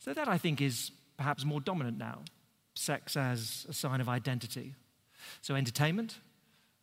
So, 0.00 0.12
that 0.12 0.28
I 0.28 0.36
think 0.36 0.60
is 0.60 0.90
perhaps 1.16 1.44
more 1.44 1.60
dominant 1.60 1.96
now 1.96 2.22
sex 2.74 3.16
as 3.16 3.66
a 3.68 3.72
sign 3.72 4.00
of 4.00 4.08
identity. 4.08 4.74
So, 5.42 5.54
entertainment, 5.54 6.18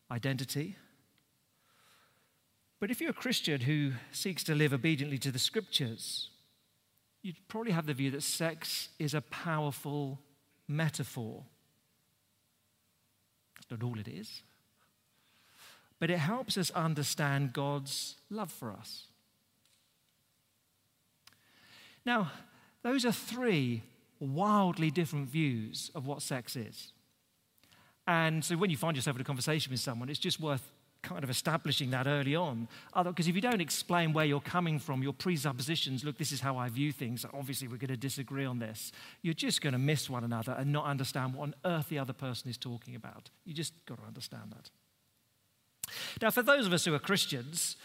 identity. 0.10 0.78
But 2.82 2.90
if 2.90 3.00
you're 3.00 3.12
a 3.12 3.14
Christian 3.14 3.62
who 3.62 3.92
seeks 4.12 4.44
to 4.46 4.56
live 4.56 4.74
obediently 4.74 5.20
to 5.20 5.32
the 5.32 5.38
scriptures, 5.38 6.32
you'd 7.22 7.36
probably 7.48 7.74
have 7.74 7.86
the 7.86 7.94
view 7.94 8.10
that 8.10 8.24
sex 8.24 8.90
is 8.98 9.14
a 9.14 9.22
powerful 9.22 10.20
metaphor. 10.68 11.44
That's 13.56 13.70
not 13.70 13.88
all 13.88 14.00
it 14.00 14.08
is. 14.08 14.42
But 16.00 16.10
it 16.10 16.18
helps 16.18 16.58
us 16.58 16.72
understand 16.72 17.54
God's 17.54 18.16
love 18.32 18.52
for 18.52 18.72
us. 18.72 19.04
Now, 22.04 22.32
those 22.82 23.06
are 23.06 23.12
three 23.12 23.84
wildly 24.20 24.90
different 24.90 25.30
views 25.30 25.92
of 25.94 26.08
what 26.08 26.24
sex 26.24 26.56
is. 26.56 26.94
And 28.08 28.44
so 28.44 28.58
when 28.58 28.72
you 28.72 28.78
find 28.78 28.96
yourself 28.96 29.18
in 29.18 29.22
a 29.22 29.26
conversation 29.26 29.70
with 29.70 29.80
someone, 29.80 30.10
it's 30.10 30.18
just 30.18 30.40
worth 30.40 30.72
kind 31.02 31.24
of 31.24 31.30
establishing 31.30 31.92
that 31.92 32.08
early 32.08 32.36
on. 32.36 32.68
Because 33.04 33.28
if 33.28 33.36
you 33.36 33.42
don't 33.42 33.62
explain 33.62 34.14
where 34.14 34.26
you're 34.26 34.40
coming 34.40 34.80
from, 34.80 35.02
your 35.02 35.14
presuppositions, 35.14 36.04
look, 36.04 36.18
this 36.18 36.32
is 36.32 36.42
how 36.42 36.58
I 36.58 36.70
view 36.70 36.92
things, 36.92 37.26
obviously 37.34 37.68
we're 37.68 37.78
going 37.78 37.90
to 37.90 37.98
disagree 37.98 38.46
on 38.46 38.60
this, 38.60 38.92
you're 39.22 39.34
just 39.34 39.62
going 39.62 39.74
to 39.74 39.80
miss 39.80 40.10
one 40.10 40.24
another 40.24 40.56
and 40.58 40.72
not 40.72 40.86
understand 40.86 41.34
what 41.34 41.44
on 41.44 41.56
earth 41.66 41.90
the 41.90 42.00
other 42.00 42.14
person 42.14 42.50
is 42.50 42.58
talking 42.58 42.96
about. 42.96 43.30
You 43.46 43.54
just 43.54 43.74
got 43.86 43.98
to 44.00 44.06
understand 44.06 44.52
that. 44.52 44.70
Now, 46.22 46.30
for 46.30 46.42
those 46.42 46.66
of 46.66 46.74
us 46.74 46.86
who 46.86 46.94
are 46.94 47.00
Christians, 47.00 47.76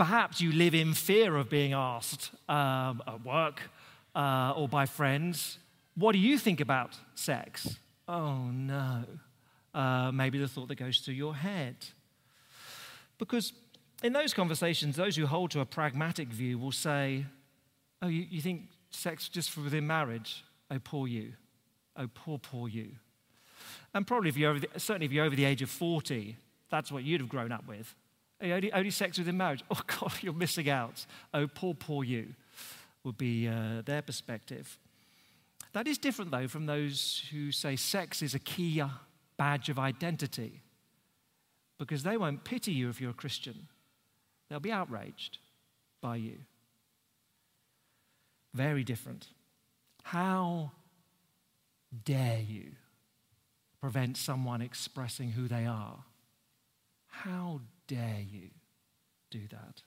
Perhaps 0.00 0.40
you 0.40 0.50
live 0.52 0.74
in 0.74 0.94
fear 0.94 1.36
of 1.36 1.50
being 1.50 1.74
asked 1.74 2.30
um, 2.48 3.02
at 3.06 3.22
work 3.22 3.60
uh, 4.14 4.54
or 4.56 4.66
by 4.66 4.86
friends, 4.86 5.58
What 5.94 6.12
do 6.12 6.18
you 6.18 6.38
think 6.38 6.58
about 6.60 6.96
sex? 7.14 7.76
Oh 8.08 8.46
no. 8.50 9.04
Uh, 9.74 10.10
maybe 10.10 10.38
the 10.38 10.48
thought 10.48 10.68
that 10.68 10.76
goes 10.76 11.00
through 11.00 11.12
your 11.12 11.34
head. 11.34 11.76
Because 13.20 13.52
in 14.02 14.12
those 14.12 14.34
conversations, 14.34 14.96
those 14.96 15.14
who 15.14 15.26
hold 15.26 15.52
to 15.52 15.60
a 15.60 15.66
pragmatic 15.66 16.28
view 16.28 16.58
will 16.58 16.72
say, 16.72 17.26
Oh, 18.02 18.08
you, 18.08 18.26
you 18.28 18.40
think 18.40 18.62
sex 18.90 19.28
just 19.28 19.50
for 19.50 19.60
within 19.60 19.86
marriage? 19.86 20.42
Oh, 20.70 20.78
poor 20.82 21.06
you. 21.06 21.34
Oh, 21.96 22.08
poor, 22.12 22.38
poor 22.38 22.66
you. 22.66 22.92
And 23.92 24.06
probably 24.06 24.30
if 24.30 24.38
you're 24.38 24.58
the, 24.58 24.68
certainly 24.78 25.04
if 25.04 25.12
you're 25.12 25.26
over 25.26 25.36
the 25.36 25.44
age 25.44 25.60
of 25.60 25.68
40, 25.68 26.36
that's 26.70 26.90
what 26.90 27.04
you'd 27.04 27.20
have 27.20 27.28
grown 27.28 27.52
up 27.52 27.68
with. 27.68 27.94
Only, 28.40 28.72
only 28.72 28.90
sex 28.90 29.18
within 29.18 29.36
marriage. 29.36 29.62
Oh, 29.70 29.80
God, 29.86 30.12
you're 30.22 30.32
missing 30.32 30.70
out. 30.70 31.04
Oh, 31.34 31.46
poor, 31.46 31.74
poor 31.74 32.02
you, 32.04 32.28
would 33.04 33.18
be 33.18 33.48
uh, 33.48 33.82
their 33.84 34.00
perspective. 34.00 34.78
That 35.74 35.86
is 35.86 35.98
different, 35.98 36.30
though, 36.30 36.48
from 36.48 36.64
those 36.64 37.22
who 37.30 37.52
say 37.52 37.76
sex 37.76 38.22
is 38.22 38.34
a 38.34 38.38
key 38.38 38.82
badge 39.36 39.68
of 39.68 39.78
identity, 39.78 40.62
because 41.80 42.02
they 42.02 42.18
won't 42.18 42.44
pity 42.44 42.72
you 42.72 42.90
if 42.90 43.00
you're 43.00 43.10
a 43.10 43.14
Christian. 43.14 43.66
They'll 44.48 44.60
be 44.60 44.70
outraged 44.70 45.38
by 46.02 46.16
you. 46.16 46.36
Very 48.52 48.84
different. 48.84 49.28
How 50.02 50.72
dare 52.04 52.40
you 52.46 52.72
prevent 53.80 54.18
someone 54.18 54.60
expressing 54.60 55.30
who 55.30 55.48
they 55.48 55.64
are? 55.64 56.04
How 57.06 57.62
dare 57.88 58.20
you 58.30 58.50
do 59.30 59.40
that? 59.50 59.82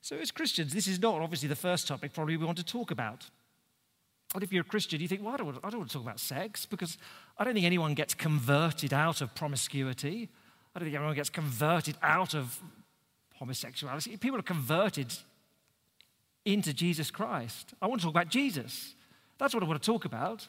So, 0.00 0.16
as 0.16 0.30
Christians, 0.30 0.72
this 0.72 0.86
is 0.86 1.00
not 1.00 1.20
obviously 1.20 1.48
the 1.48 1.56
first 1.56 1.88
topic 1.88 2.12
probably 2.12 2.36
we 2.36 2.46
want 2.46 2.58
to 2.58 2.64
talk 2.64 2.92
about. 2.92 3.28
But 4.36 4.42
if 4.42 4.52
you're 4.52 4.60
a 4.60 4.64
Christian, 4.64 5.00
you 5.00 5.08
think, 5.08 5.24
well, 5.24 5.32
I 5.32 5.38
don't, 5.38 5.46
want, 5.46 5.58
I 5.64 5.70
don't 5.70 5.78
want 5.80 5.90
to 5.90 5.96
talk 5.96 6.02
about 6.02 6.20
sex 6.20 6.66
because 6.66 6.98
I 7.38 7.44
don't 7.44 7.54
think 7.54 7.64
anyone 7.64 7.94
gets 7.94 8.12
converted 8.12 8.92
out 8.92 9.22
of 9.22 9.34
promiscuity. 9.34 10.28
I 10.74 10.78
don't 10.78 10.88
think 10.88 10.94
anyone 10.94 11.14
gets 11.14 11.30
converted 11.30 11.96
out 12.02 12.34
of 12.34 12.60
homosexuality. 13.36 14.14
People 14.18 14.38
are 14.38 14.42
converted 14.42 15.14
into 16.44 16.74
Jesus 16.74 17.10
Christ. 17.10 17.72
I 17.80 17.86
want 17.86 18.02
to 18.02 18.04
talk 18.04 18.12
about 18.12 18.28
Jesus. 18.28 18.94
That's 19.38 19.54
what 19.54 19.62
I 19.62 19.66
want 19.66 19.82
to 19.82 19.86
talk 19.90 20.04
about. 20.04 20.46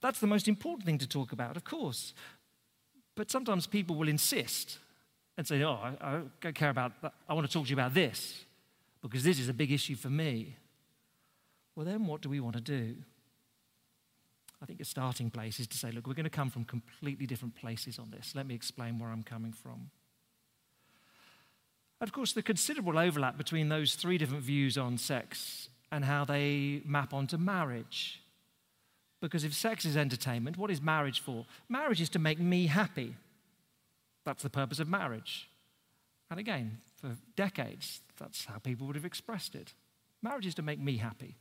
That's 0.00 0.18
the 0.18 0.26
most 0.26 0.48
important 0.48 0.84
thing 0.84 0.98
to 0.98 1.06
talk 1.06 1.30
about, 1.30 1.56
of 1.56 1.62
course. 1.62 2.14
But 3.14 3.30
sometimes 3.30 3.68
people 3.68 3.94
will 3.94 4.08
insist 4.08 4.80
and 5.38 5.46
say, 5.46 5.62
Oh, 5.62 5.78
I, 5.80 5.94
I 6.00 6.20
don't 6.40 6.54
care 6.56 6.70
about 6.70 7.00
that. 7.02 7.12
I 7.28 7.34
want 7.34 7.46
to 7.46 7.52
talk 7.52 7.66
to 7.66 7.70
you 7.70 7.76
about 7.76 7.94
this 7.94 8.44
because 9.02 9.22
this 9.22 9.38
is 9.38 9.48
a 9.48 9.54
big 9.54 9.70
issue 9.70 9.94
for 9.94 10.10
me. 10.10 10.56
Well, 11.74 11.84
then 11.84 12.06
what 12.06 12.20
do 12.20 12.28
we 12.28 12.40
want 12.40 12.56
to 12.56 12.62
do? 12.62 12.96
I 14.62 14.66
think 14.66 14.80
a 14.80 14.84
starting 14.84 15.30
place 15.30 15.60
is 15.60 15.66
to 15.68 15.76
say, 15.76 15.90
Look, 15.90 16.06
we're 16.06 16.14
going 16.14 16.24
to 16.24 16.30
come 16.30 16.50
from 16.50 16.64
completely 16.64 17.26
different 17.26 17.54
places 17.54 17.98
on 17.98 18.10
this. 18.10 18.34
Let 18.34 18.46
me 18.46 18.54
explain 18.54 18.98
where 18.98 19.10
I'm 19.10 19.22
coming 19.22 19.52
from. 19.52 19.90
Of 22.00 22.12
course, 22.12 22.32
the 22.32 22.42
considerable 22.42 22.98
overlap 22.98 23.38
between 23.38 23.68
those 23.68 23.94
three 23.94 24.18
different 24.18 24.42
views 24.42 24.76
on 24.76 24.98
sex 24.98 25.68
and 25.90 26.04
how 26.04 26.24
they 26.24 26.82
map 26.84 27.14
onto 27.14 27.36
marriage 27.36 28.20
because 29.24 29.42
if 29.42 29.54
sex 29.54 29.86
is 29.86 29.96
entertainment, 29.96 30.58
what 30.58 30.70
is 30.70 30.82
marriage 30.82 31.18
for? 31.18 31.46
Marriage 31.66 32.02
is 32.02 32.10
to 32.10 32.18
make 32.18 32.38
me 32.38 32.66
happy. 32.66 33.16
That's 34.26 34.42
the 34.42 34.50
purpose 34.50 34.80
of 34.80 34.86
marriage. 34.86 35.48
And 36.30 36.38
again, 36.38 36.78
for 37.00 37.16
decades, 37.34 38.02
that's 38.18 38.44
how 38.44 38.58
people 38.58 38.86
would 38.86 38.96
have 38.96 39.06
expressed 39.06 39.54
it. 39.54 39.72
Marriage 40.22 40.44
is 40.44 40.54
to 40.56 40.62
make 40.62 40.78
me 40.78 40.98
happy. 40.98 41.36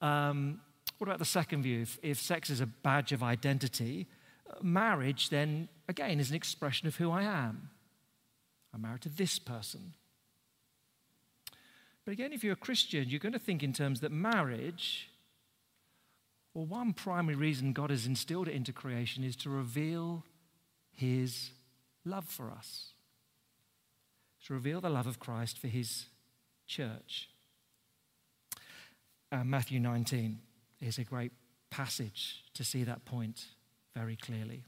Um, 0.00 0.60
what 0.98 1.08
about 1.08 1.18
the 1.18 1.24
second 1.24 1.62
view? 1.62 1.82
If, 1.82 1.98
if, 2.02 2.20
sex 2.20 2.50
is 2.50 2.60
a 2.60 2.66
badge 2.66 3.12
of 3.12 3.22
identity, 3.22 4.06
marriage 4.62 5.30
then, 5.30 5.68
again, 5.88 6.20
is 6.20 6.30
an 6.30 6.36
expression 6.36 6.86
of 6.88 6.96
who 6.96 7.10
I 7.10 7.22
am. 7.22 7.70
I'm 8.74 8.82
married 8.82 9.02
to 9.02 9.08
this 9.08 9.38
person. 9.38 9.94
But 12.04 12.12
again, 12.12 12.32
if 12.32 12.44
you're 12.44 12.52
a 12.52 12.56
Christian, 12.56 13.08
you're 13.08 13.20
going 13.20 13.32
to 13.32 13.38
think 13.38 13.62
in 13.62 13.72
terms 13.72 14.00
that 14.00 14.12
marriage 14.12 15.08
well, 16.56 16.64
one 16.64 16.94
primary 16.94 17.36
reason 17.36 17.74
God 17.74 17.90
has 17.90 18.06
instilled 18.06 18.48
it 18.48 18.54
into 18.54 18.72
creation 18.72 19.22
is 19.22 19.36
to 19.36 19.50
reveal 19.50 20.24
his 20.90 21.50
love 22.02 22.24
for 22.24 22.50
us, 22.50 22.92
to 24.46 24.54
reveal 24.54 24.80
the 24.80 24.88
love 24.88 25.06
of 25.06 25.20
Christ 25.20 25.58
for 25.58 25.68
his 25.68 26.06
church. 26.66 27.28
Uh, 29.32 29.42
Matthew 29.42 29.80
19 29.80 30.38
is 30.80 30.98
a 30.98 31.04
great 31.04 31.32
passage 31.70 32.44
to 32.54 32.62
see 32.62 32.84
that 32.84 33.04
point 33.04 33.46
very 33.94 34.14
clearly. 34.14 34.62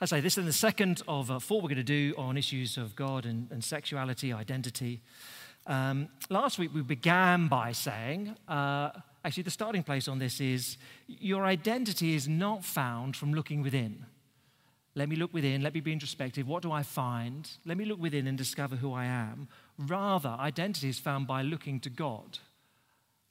I 0.00 0.04
say 0.04 0.20
this 0.20 0.36
is 0.36 0.44
the 0.44 0.52
second 0.52 1.02
of 1.08 1.30
uh, 1.30 1.38
four 1.38 1.62
we're 1.62 1.68
going 1.68 1.76
to 1.76 1.82
do 1.84 2.14
on 2.18 2.36
issues 2.36 2.76
of 2.76 2.94
God 2.94 3.24
and, 3.24 3.50
and 3.50 3.62
sexuality, 3.62 4.32
identity. 4.32 5.00
Um, 5.66 6.08
last 6.28 6.58
week 6.58 6.74
we 6.74 6.82
began 6.82 7.48
by 7.48 7.72
saying, 7.72 8.36
uh, 8.48 8.90
actually, 9.24 9.44
the 9.44 9.50
starting 9.50 9.84
place 9.84 10.08
on 10.08 10.18
this 10.18 10.40
is 10.40 10.76
your 11.06 11.44
identity 11.44 12.14
is 12.14 12.28
not 12.28 12.64
found 12.64 13.16
from 13.16 13.32
looking 13.32 13.62
within. 13.62 14.04
let 14.94 15.08
me 15.08 15.16
look 15.16 15.32
within, 15.32 15.62
let 15.62 15.72
me 15.72 15.80
be 15.80 15.92
introspective. 15.92 16.46
What 16.46 16.62
do 16.62 16.72
I 16.72 16.82
find? 16.82 17.48
Let 17.64 17.78
me 17.78 17.86
look 17.86 18.00
within 18.00 18.26
and 18.26 18.36
discover 18.36 18.76
who 18.76 18.92
I 18.92 19.06
am. 19.06 19.48
Rather, 19.78 20.36
identity 20.38 20.90
is 20.90 20.98
found 20.98 21.26
by 21.26 21.40
looking 21.40 21.80
to 21.80 21.88
God 21.88 22.38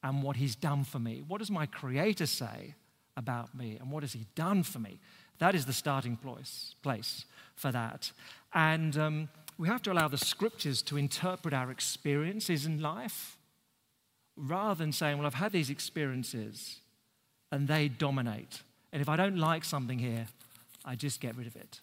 and 0.03 0.24
what 0.24 0.36
He's 0.38 0.55
done 0.55 0.84
for 0.84 1.00
me. 1.00 1.24
What 1.27 1.39
does 1.39 1.51
my 1.51 1.65
Creator 1.65 2.25
say 2.25 2.75
about 3.17 3.55
me 3.55 3.77
and 3.79 3.91
what 3.91 4.03
has 4.03 4.13
He 4.13 4.25
done 4.36 4.63
for 4.63 4.79
me? 4.79 5.00
That 5.39 5.55
is 5.55 5.65
the 5.65 5.74
starting 5.74 6.17
place, 6.17 6.75
for 7.55 7.72
that. 7.72 8.12
And 8.53 8.98
um, 8.98 9.29
we 9.58 9.67
have 9.67 9.81
to 9.84 9.91
allow 9.91 10.08
the 10.08 10.17
scriptures 10.17 10.81
to 10.84 10.98
interpret 10.98 11.53
our 11.53 11.72
experiences 11.72 12.65
in 12.65 12.81
life 12.81 13.38
rather 14.36 14.75
than 14.75 14.91
saying, 14.91 15.17
Well, 15.17 15.27
I've 15.27 15.34
had 15.34 15.51
these 15.51 15.70
experiences 15.70 16.77
and 17.51 17.67
they 17.67 17.88
dominate. 17.88 18.62
And 18.93 19.01
if 19.01 19.10
I 19.10 19.15
don't 19.15 19.38
like 19.38 19.63
something 19.63 20.00
here, 20.00 20.27
I 20.86 20.96
just 20.96 21.20
get 21.20 21.36
rid 21.36 21.48
of 21.48 21.55
it 21.55 21.79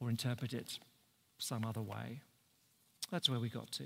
or 0.00 0.10
interpret 0.10 0.52
it 0.52 0.78
some 1.38 1.64
other 1.64 1.82
way. 1.82 2.20
That's 3.10 3.28
where 3.28 3.40
we 3.40 3.48
got 3.48 3.70
to. 3.72 3.84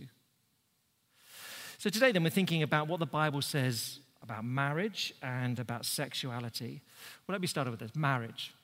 So 1.79 1.91
today, 1.91 2.13
then, 2.13 2.23
we're 2.23 2.31
thinking 2.31 2.63
about 2.63 2.89
what 2.89 3.01
the 3.01 3.07
Bible 3.07 3.43
says 3.43 4.01
about 4.23 4.45
marriage 4.45 5.13
and 5.23 5.59
about 5.59 5.85
sexuality. 5.85 6.81
Well, 7.27 7.35
let 7.35 7.41
me 7.41 7.47
start 7.47 7.71
with 7.71 7.81
this 7.81 7.95
marriage. 7.95 8.55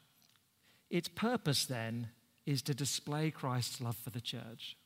Its 0.89 1.09
purpose, 1.09 1.67
then, 1.67 2.09
is 2.47 2.63
to 2.63 2.75
display 2.75 3.31
Christ's 3.31 3.81
love 3.81 3.97
for 3.97 4.11
the 4.11 4.21
church. 4.21 4.77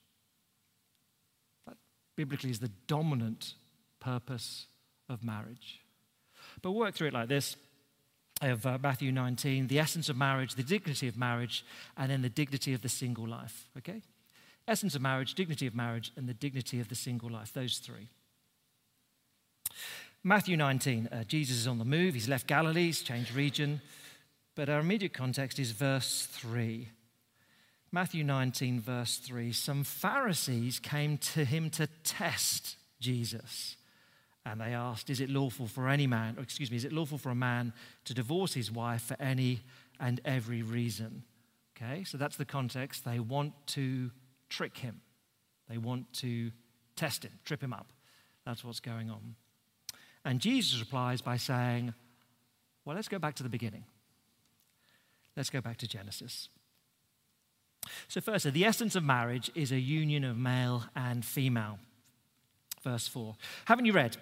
That 1.67 1.77
biblically 2.17 2.51
is 2.51 2.59
the 2.59 2.71
dominant 2.87 3.55
purpose 4.01 4.67
of 5.09 5.25
marriage. 5.25 5.81
But 6.61 6.73
we'll 6.73 6.81
work 6.81 6.95
through 6.95 7.09
it 7.09 7.15
like 7.15 7.29
this 7.29 7.57
of 8.43 8.67
uh, 8.67 8.79
Matthew 8.83 9.13
19, 9.13 9.69
the 9.69 9.79
essence 9.79 10.09
of 10.09 10.17
marriage, 10.17 10.55
the 10.55 10.63
dignity 10.63 11.09
of 11.09 11.17
marriage, 11.17 11.65
and 11.97 12.11
then 12.11 12.23
the 12.23 12.29
dignity 12.29 12.75
of 12.75 12.83
the 12.83 12.89
single 12.89 13.27
life. 13.27 13.69
Okay? 13.79 14.03
Essence 14.67 14.95
of 14.95 15.03
marriage, 15.03 15.35
dignity 15.35 15.67
of 15.67 15.75
marriage, 15.75 16.13
and 16.17 16.29
the 16.29 16.35
dignity 16.35 16.81
of 16.81 16.89
the 16.89 16.95
single 16.95 17.31
life. 17.31 17.53
Those 17.53 17.79
three. 17.79 18.09
Matthew 20.23 20.57
19, 20.57 21.09
uh, 21.13 21.25
Jesus 21.25 21.59
is 21.59 21.67
on 21.67 21.79
the 21.79 21.85
move. 21.85 22.15
He's 22.15 22.29
left 22.29 22.47
Galilee, 22.47 22.87
he's 22.87 23.03
changed 23.03 23.35
region. 23.35 23.83
But 24.55 24.71
our 24.71 24.81
immediate 24.81 25.13
context 25.13 25.59
is 25.59 25.73
verse 25.73 26.27
3. 26.31 26.89
Matthew 27.93 28.25
19, 28.25 28.81
verse 28.81 29.19
3. 29.19 29.53
Some 29.53 29.85
Pharisees 29.85 30.79
came 30.79 31.19
to 31.19 31.45
him 31.45 31.71
to 31.71 31.89
test 32.05 32.77
Jesus. 33.01 33.77
And 34.47 34.61
they 34.61 34.75
asked, 34.75 35.11
Is 35.11 35.21
it 35.21 35.29
lawful 35.29 35.67
for 35.67 35.89
any 35.89 36.07
man, 36.07 36.37
or 36.39 36.43
excuse 36.43 36.71
me, 36.71 36.77
is 36.77 36.85
it 36.85 36.93
lawful 36.93 37.19
for 37.19 37.31
a 37.31 37.35
man 37.35 37.73
to 38.05 38.15
divorce 38.15 38.55
his 38.55 38.71
wife 38.71 39.03
for 39.03 39.17
any 39.21 39.61
and 40.01 40.21
every 40.25 40.63
reason? 40.63 41.25
Okay, 41.77 42.05
so 42.05 42.17
that's 42.17 42.37
the 42.37 42.45
context. 42.45 43.05
They 43.05 43.19
want 43.19 43.53
to 43.69 44.11
trick 44.55 44.79
him, 44.79 45.01
they 45.69 45.79
want 45.79 46.13
to 46.15 46.53
test 46.97 47.25
him, 47.25 47.33
trip 47.45 47.63
him 47.63 47.73
up. 47.73 47.93
That's 48.47 48.63
what's 48.63 48.81
going 48.81 49.11
on. 49.11 49.35
And 50.25 50.41
Jesus 50.41 50.79
replies 50.79 51.21
by 51.21 51.37
saying, 51.37 51.93
Well, 52.85 52.95
let's 52.95 53.09
go 53.09 53.19
back 53.19 53.35
to 53.37 53.43
the 53.43 53.49
beginning. 53.49 53.85
Let's 55.37 55.51
go 55.51 55.61
back 55.61 55.79
to 55.79 55.89
Genesis. 55.89 56.49
So, 58.09 58.21
firstly, 58.21 58.53
the 58.53 58.65
essence 58.65 58.95
of 58.95 59.03
marriage 59.03 59.51
is 59.55 59.73
a 59.73 59.79
union 59.79 60.25
of 60.25 60.39
male 60.39 60.85
and 60.95 61.25
female. 61.25 61.79
Verse 62.83 63.09
4. 63.09 63.35
Haven't 63.65 63.87
you 63.87 63.93
read? 63.93 64.17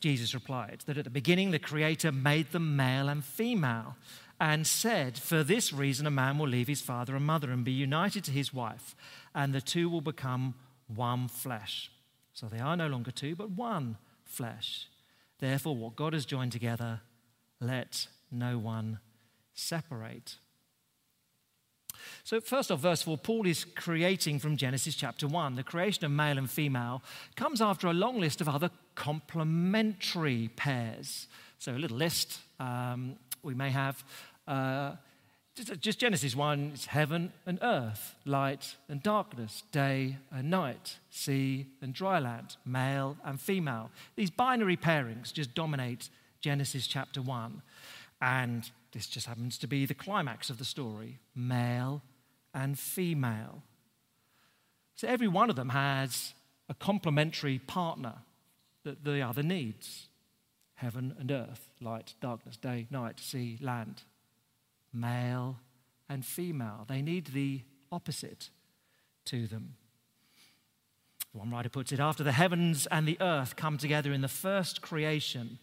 Jesus 0.00 0.34
replied, 0.34 0.82
that 0.86 0.98
at 0.98 1.04
the 1.04 1.10
beginning 1.10 1.50
the 1.50 1.58
Creator 1.58 2.12
made 2.12 2.50
them 2.52 2.76
male 2.76 3.08
and 3.08 3.24
female 3.24 3.96
and 4.40 4.66
said, 4.66 5.18
For 5.18 5.42
this 5.42 5.72
reason 5.72 6.06
a 6.06 6.10
man 6.10 6.38
will 6.38 6.48
leave 6.48 6.68
his 6.68 6.80
father 6.80 7.16
and 7.16 7.24
mother 7.24 7.50
and 7.50 7.64
be 7.64 7.72
united 7.72 8.24
to 8.24 8.30
his 8.30 8.52
wife, 8.52 8.94
and 9.34 9.52
the 9.52 9.60
two 9.60 9.88
will 9.88 10.00
become 10.00 10.54
one 10.86 11.28
flesh. 11.28 11.90
So 12.32 12.46
they 12.46 12.58
are 12.58 12.76
no 12.76 12.88
longer 12.88 13.10
two, 13.10 13.36
but 13.36 13.50
one 13.50 13.96
flesh. 14.24 14.88
Therefore, 15.38 15.76
what 15.76 15.96
God 15.96 16.12
has 16.12 16.26
joined 16.26 16.52
together, 16.52 17.00
let 17.60 18.08
no 18.30 18.58
one 18.58 18.98
separate. 19.54 20.36
So, 22.22 22.40
first 22.40 22.70
off, 22.70 22.80
verse 22.80 23.02
4, 23.02 23.18
Paul 23.18 23.46
is 23.46 23.64
creating 23.64 24.38
from 24.38 24.56
Genesis 24.56 24.94
chapter 24.94 25.26
1. 25.26 25.56
The 25.56 25.62
creation 25.62 26.04
of 26.04 26.10
male 26.10 26.38
and 26.38 26.50
female 26.50 27.02
comes 27.36 27.60
after 27.60 27.86
a 27.86 27.92
long 27.92 28.20
list 28.20 28.40
of 28.40 28.48
other 28.48 28.70
complementary 28.94 30.50
pairs. 30.56 31.28
So, 31.58 31.72
a 31.72 31.78
little 31.78 31.96
list 31.96 32.40
um, 32.60 33.16
we 33.42 33.54
may 33.54 33.70
have. 33.70 34.02
Uh, 34.46 34.92
just, 35.54 35.80
just 35.80 35.98
Genesis 36.00 36.34
1 36.34 36.72
it's 36.74 36.86
heaven 36.86 37.32
and 37.46 37.58
earth, 37.62 38.16
light 38.24 38.74
and 38.88 39.02
darkness, 39.02 39.62
day 39.70 40.16
and 40.32 40.50
night, 40.50 40.96
sea 41.10 41.66
and 41.80 41.94
dry 41.94 42.18
land, 42.18 42.56
male 42.64 43.16
and 43.24 43.40
female. 43.40 43.90
These 44.16 44.30
binary 44.30 44.76
pairings 44.76 45.32
just 45.32 45.54
dominate 45.54 46.08
Genesis 46.40 46.86
chapter 46.86 47.22
1. 47.22 47.62
And 48.20 48.68
this 48.92 49.06
just 49.06 49.26
happens 49.26 49.58
to 49.58 49.66
be 49.66 49.86
the 49.86 49.94
climax 49.94 50.50
of 50.50 50.58
the 50.58 50.64
story 50.64 51.18
male 51.34 52.02
and 52.52 52.78
female. 52.78 53.62
So 54.96 55.08
every 55.08 55.28
one 55.28 55.50
of 55.50 55.56
them 55.56 55.70
has 55.70 56.34
a 56.68 56.74
complementary 56.74 57.58
partner 57.58 58.14
that 58.84 59.04
the 59.04 59.20
other 59.22 59.42
needs 59.42 60.08
heaven 60.84 61.14
and 61.18 61.30
earth, 61.30 61.70
light, 61.80 62.12
darkness, 62.20 62.58
day, 62.58 62.86
night, 62.90 63.18
sea, 63.18 63.56
land. 63.62 64.02
Male 64.92 65.56
and 66.10 66.26
female. 66.26 66.84
They 66.86 67.00
need 67.00 67.28
the 67.28 67.62
opposite 67.90 68.50
to 69.24 69.46
them. 69.46 69.76
One 71.32 71.50
writer 71.50 71.70
puts 71.70 71.90
it 71.90 72.00
after 72.00 72.22
the 72.22 72.32
heavens 72.32 72.86
and 72.90 73.08
the 73.08 73.16
earth 73.18 73.56
come 73.56 73.78
together 73.78 74.12
in 74.12 74.20
the 74.20 74.28
first 74.28 74.82
creation, 74.82 75.58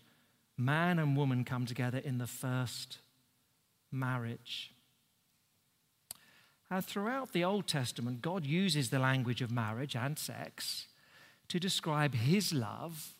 man 0.57 0.97
and 0.97 1.15
woman 1.15 1.45
come 1.45 1.67
together 1.67 1.99
in 1.99 2.17
the 2.17 2.27
first 2.27 2.97
marriage. 3.91 4.73
And 6.71 6.83
throughout 6.83 7.31
the 7.31 7.43
Old 7.43 7.67
Testament, 7.67 8.23
God 8.23 8.43
uses 8.43 8.89
the 8.89 8.99
language 8.99 9.43
of 9.43 9.51
marriage 9.51 9.95
and 9.95 10.17
sex 10.17 10.87
to 11.47 11.59
describe 11.59 12.15
his 12.15 12.51
love 12.51 13.13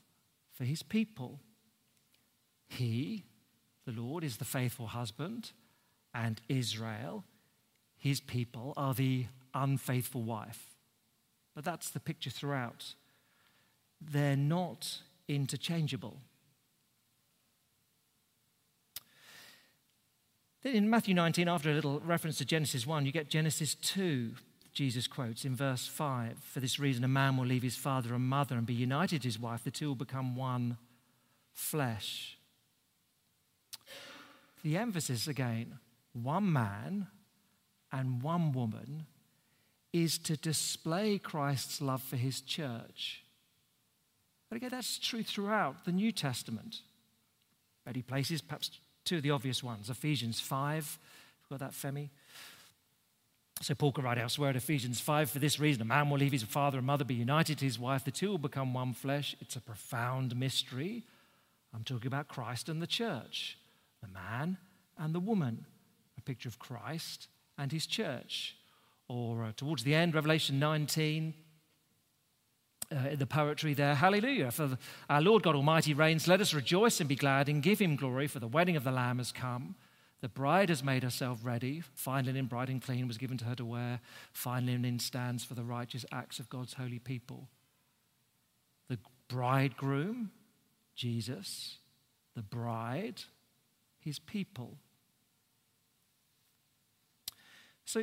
for 0.51 0.63
his 0.63 0.81
people. 0.81 1.39
He, 2.77 3.25
the 3.85 3.91
Lord, 3.91 4.23
is 4.23 4.37
the 4.37 4.45
faithful 4.45 4.87
husband, 4.87 5.51
and 6.13 6.39
Israel, 6.47 7.25
his 7.97 8.21
people, 8.21 8.73
are 8.77 8.93
the 8.93 9.25
unfaithful 9.53 10.21
wife. 10.21 10.75
But 11.53 11.65
that's 11.65 11.89
the 11.89 11.99
picture 11.99 12.29
throughout. 12.29 12.95
They're 13.99 14.37
not 14.37 14.99
interchangeable. 15.27 16.17
Then 20.63 20.75
in 20.75 20.89
Matthew 20.89 21.13
19, 21.13 21.47
after 21.49 21.71
a 21.71 21.73
little 21.73 21.99
reference 21.99 22.37
to 22.37 22.45
Genesis 22.45 22.87
1, 22.87 23.05
you 23.05 23.11
get 23.11 23.29
Genesis 23.29 23.75
2. 23.75 24.31
Jesus 24.71 25.07
quotes 25.07 25.43
in 25.43 25.55
verse 25.55 25.87
5 25.87 26.37
For 26.37 26.61
this 26.61 26.79
reason, 26.79 27.03
a 27.03 27.09
man 27.09 27.35
will 27.35 27.45
leave 27.45 27.63
his 27.63 27.75
father 27.75 28.13
and 28.13 28.23
mother 28.23 28.55
and 28.55 28.65
be 28.65 28.73
united 28.73 29.23
to 29.23 29.27
his 29.27 29.37
wife. 29.37 29.65
The 29.65 29.71
two 29.71 29.89
will 29.89 29.95
become 29.95 30.37
one 30.37 30.77
flesh. 31.51 32.37
The 34.63 34.77
emphasis 34.77 35.27
again 35.27 35.79
one 36.13 36.51
man 36.51 37.07
and 37.91 38.21
one 38.21 38.51
woman 38.51 39.05
is 39.93 40.17
to 40.19 40.37
display 40.37 41.17
Christ's 41.17 41.81
love 41.81 42.01
for 42.01 42.15
his 42.15 42.41
church. 42.41 43.23
But 44.49 44.57
again, 44.57 44.69
that's 44.71 44.99
true 44.99 45.23
throughout 45.23 45.85
the 45.85 45.91
New 45.91 46.11
Testament. 46.11 46.81
Many 47.85 48.01
places, 48.01 48.41
perhaps 48.41 48.71
two 49.05 49.17
of 49.17 49.23
the 49.23 49.31
obvious 49.31 49.63
ones 49.63 49.89
Ephesians 49.89 50.39
5, 50.39 50.99
got 51.49 51.59
that, 51.59 51.71
Femi? 51.71 52.09
So 53.61 53.75
Paul 53.75 53.91
could 53.91 54.03
write 54.03 54.17
elsewhere 54.17 54.49
at 54.49 54.55
Ephesians 54.55 54.99
5 54.99 55.29
for 55.29 55.39
this 55.39 55.59
reason 55.59 55.83
a 55.83 55.85
man 55.85 56.09
will 56.09 56.17
leave 56.17 56.31
his 56.31 56.43
father 56.43 56.79
and 56.79 56.87
mother, 56.87 57.03
be 57.03 57.13
united 57.13 57.59
to 57.59 57.65
his 57.65 57.77
wife, 57.77 58.03
the 58.03 58.11
two 58.11 58.29
will 58.29 58.37
become 58.37 58.73
one 58.73 58.93
flesh. 58.93 59.35
It's 59.39 59.55
a 59.55 59.61
profound 59.61 60.35
mystery. 60.35 61.03
I'm 61.73 61.83
talking 61.83 62.07
about 62.07 62.27
Christ 62.27 62.69
and 62.69 62.81
the 62.81 62.87
church, 62.87 63.57
the 64.01 64.07
man 64.07 64.57
and 64.97 65.13
the 65.13 65.19
woman, 65.19 65.65
a 66.17 66.21
picture 66.21 66.49
of 66.49 66.59
Christ 66.59 67.27
and 67.57 67.71
his 67.71 67.85
church. 67.85 68.55
Or 69.07 69.43
uh, 69.43 69.51
towards 69.55 69.83
the 69.83 69.93
end, 69.93 70.15
Revelation 70.15 70.59
19, 70.59 71.33
uh, 72.91 73.15
the 73.15 73.25
poetry 73.25 73.73
there. 73.73 73.95
Hallelujah. 73.95 74.51
For 74.51 74.77
our 75.09 75.21
Lord 75.21 75.43
God 75.43 75.55
Almighty 75.55 75.93
reigns. 75.93 76.27
Let 76.27 76.41
us 76.41 76.53
rejoice 76.53 76.99
and 76.99 77.07
be 77.07 77.15
glad 77.15 77.47
and 77.49 77.63
give 77.63 77.79
him 77.79 77.95
glory, 77.95 78.27
for 78.27 78.39
the 78.39 78.47
wedding 78.47 78.75
of 78.75 78.83
the 78.83 78.91
Lamb 78.91 79.17
has 79.17 79.31
come. 79.31 79.75
The 80.21 80.29
bride 80.29 80.69
has 80.69 80.83
made 80.83 81.03
herself 81.03 81.39
ready. 81.43 81.81
Fine 81.95 82.25
linen, 82.25 82.45
bright 82.45 82.69
and 82.69 82.81
clean, 82.81 83.07
was 83.07 83.17
given 83.17 83.37
to 83.39 83.45
her 83.45 83.55
to 83.55 83.65
wear. 83.65 84.01
Fine 84.33 84.67
linen 84.67 84.99
stands 84.99 85.43
for 85.43 85.55
the 85.55 85.63
righteous 85.63 86.05
acts 86.11 86.39
of 86.39 86.49
God's 86.49 86.73
holy 86.73 86.99
people. 86.99 87.47
The 88.87 88.99
bridegroom, 89.27 90.31
Jesus. 90.95 91.77
The 92.35 92.43
bride, 92.43 93.23
his 94.01 94.19
people. 94.19 94.77
So, 97.85 98.01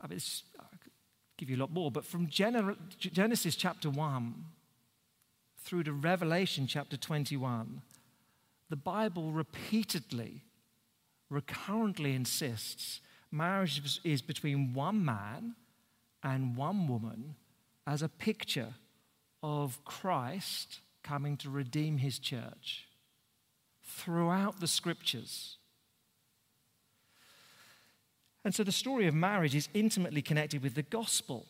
I 0.00 0.06
mean, 0.06 0.20
I 0.58 0.76
could 0.82 0.92
give 1.36 1.50
you 1.50 1.56
a 1.56 1.60
lot 1.60 1.72
more, 1.72 1.90
but 1.90 2.04
from 2.04 2.28
Genesis 2.28 3.56
chapter 3.56 3.90
1 3.90 4.44
through 5.58 5.82
to 5.84 5.92
Revelation 5.92 6.66
chapter 6.66 6.96
21, 6.96 7.82
the 8.70 8.76
Bible 8.76 9.30
repeatedly, 9.30 10.44
recurrently 11.30 12.14
insists 12.14 13.00
marriage 13.30 14.00
is 14.04 14.22
between 14.22 14.72
one 14.72 15.04
man 15.04 15.54
and 16.22 16.56
one 16.56 16.86
woman 16.88 17.36
as 17.86 18.02
a 18.02 18.08
picture 18.08 18.74
of 19.42 19.84
Christ 19.84 20.80
coming 21.02 21.36
to 21.38 21.50
redeem 21.50 21.98
his 21.98 22.18
church 22.18 22.87
throughout 23.88 24.60
the 24.60 24.66
scriptures. 24.66 25.56
And 28.44 28.54
so 28.54 28.62
the 28.62 28.72
story 28.72 29.06
of 29.06 29.14
marriage 29.14 29.54
is 29.54 29.68
intimately 29.74 30.22
connected 30.22 30.62
with 30.62 30.74
the 30.74 30.82
gospel 30.82 31.46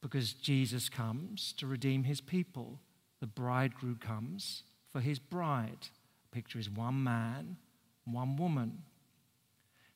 because 0.00 0.32
Jesus 0.32 0.88
comes 0.88 1.52
to 1.58 1.66
redeem 1.66 2.04
his 2.04 2.20
people. 2.20 2.78
The 3.20 3.26
bridegroom 3.26 3.96
comes 3.96 4.62
for 4.92 5.00
his 5.00 5.18
bride. 5.18 5.88
The 6.30 6.34
picture 6.34 6.58
is 6.58 6.70
one 6.70 7.02
man, 7.02 7.56
one 8.04 8.36
woman. 8.36 8.82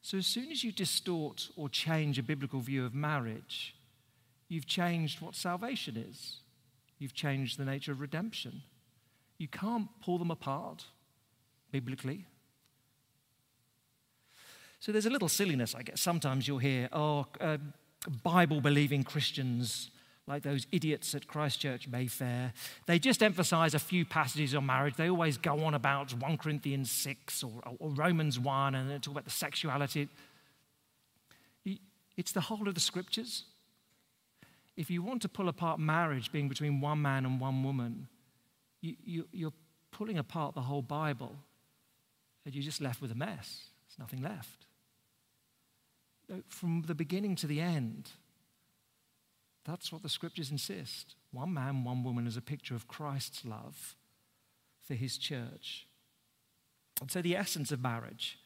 So 0.03 0.19
as 0.19 0.27
soon 0.27 0.51
as 0.51 0.65
you 0.65 0.73
distort 0.73 1.49
or 1.57 1.69
change 1.69 2.19
a 2.19 2.23
biblical 2.23 2.61
view 2.61 2.85
of 2.85 2.95
marriage, 2.95 3.75
you've 4.49 4.67
changed 4.67 5.21
what 5.21 5.35
salvation 5.35 5.97
is. 5.97 6.37
You've 6.99 7.15
changed 7.15 7.59
the 7.59 7.65
nature 7.65 7.93
of 7.93 8.01
redemption. 8.01 8.63
You 9.41 9.49
can't 9.49 9.89
pull 10.05 10.19
them 10.19 10.31
apart 10.31 10.85
biblically. 11.73 12.27
So 14.81 14.93
there's 14.93 15.07
a 15.07 15.11
little 15.11 15.31
silliness, 15.31 15.75
I 15.75 15.83
guess. 15.83 15.99
Sometimes 15.99 16.47
you'll 16.47 16.59
hear, 16.59 16.91
oh, 16.93 17.27
uh, 17.41 17.57
Bible 18.23 18.61
believing 18.61 19.03
Christians, 19.03 19.91
like 20.27 20.43
those 20.43 20.67
idiots 20.73 21.15
at 21.15 21.27
Christchurch 21.27 21.89
Mayfair, 21.89 22.53
they 22.85 22.99
just 22.99 23.23
emphasize 23.23 23.73
a 23.73 23.79
few 23.79 24.05
passages 24.05 24.55
on 24.55 24.67
marriage. 24.67 24.97
They 24.97 25.09
always 25.09 25.39
go 25.39 25.65
on 25.65 25.73
about 25.73 26.13
1 26.13 26.37
Corinthians 26.37 26.91
6 26.91 27.43
or, 27.43 27.63
or 27.79 27.89
Romans 27.93 28.39
1 28.39 28.75
and 28.75 28.91
they 28.91 28.99
talk 28.99 29.13
about 29.13 29.25
the 29.25 29.31
sexuality. 29.31 30.11
It's 32.19 32.33
the 32.33 32.43
whole 32.43 32.69
of 32.69 32.75
the 32.75 32.81
scriptures. 32.81 33.45
If 34.77 34.91
you 34.91 35.03
want 35.03 35.23
to 35.23 35.31
pull 35.31 35.49
apart 35.49 35.81
marriage 35.81 36.31
being 36.31 36.51
between 36.51 36.83
one 36.83 37.01
man 37.01 37.25
and 37.25 37.41
one 37.41 37.63
woman, 37.65 38.09
you, 38.81 38.97
you, 39.05 39.29
you're 39.33 39.53
pulling 39.91 40.19
apart 40.19 40.55
the 40.55 40.63
whole 40.63 40.83
Bible 40.83 41.37
and 42.45 42.55
you're 42.55 42.65
just 42.65 42.81
left 42.81 43.01
with 43.01 43.11
a 43.11 43.15
mess. 43.15 43.65
There's 43.89 43.99
nothing 43.99 44.23
left 44.23 44.67
from 46.49 46.85
the 46.87 46.95
beginning 46.95 47.37
to 47.37 47.47
the 47.47 47.61
end. 47.61 48.11
That's 49.65 49.93
what 49.93 50.03
the 50.03 50.09
scriptures 50.09 50.51
insist. 50.51 51.15
One 51.33 51.53
man, 51.53 51.85
one 51.85 52.03
woman 52.03 52.27
is 52.27 52.37
a 52.37 52.43
picture 52.43 52.75
of 52.75 52.89
Christ's 52.89 53.45
love 53.45 53.97
for 54.87 54.95
his 54.95 55.19
church. 55.19 55.87
And 57.01 57.11
so 57.11 57.23
the 57.23 57.37
essence 57.37 57.73
of 57.73 57.81
marriage 57.81 58.39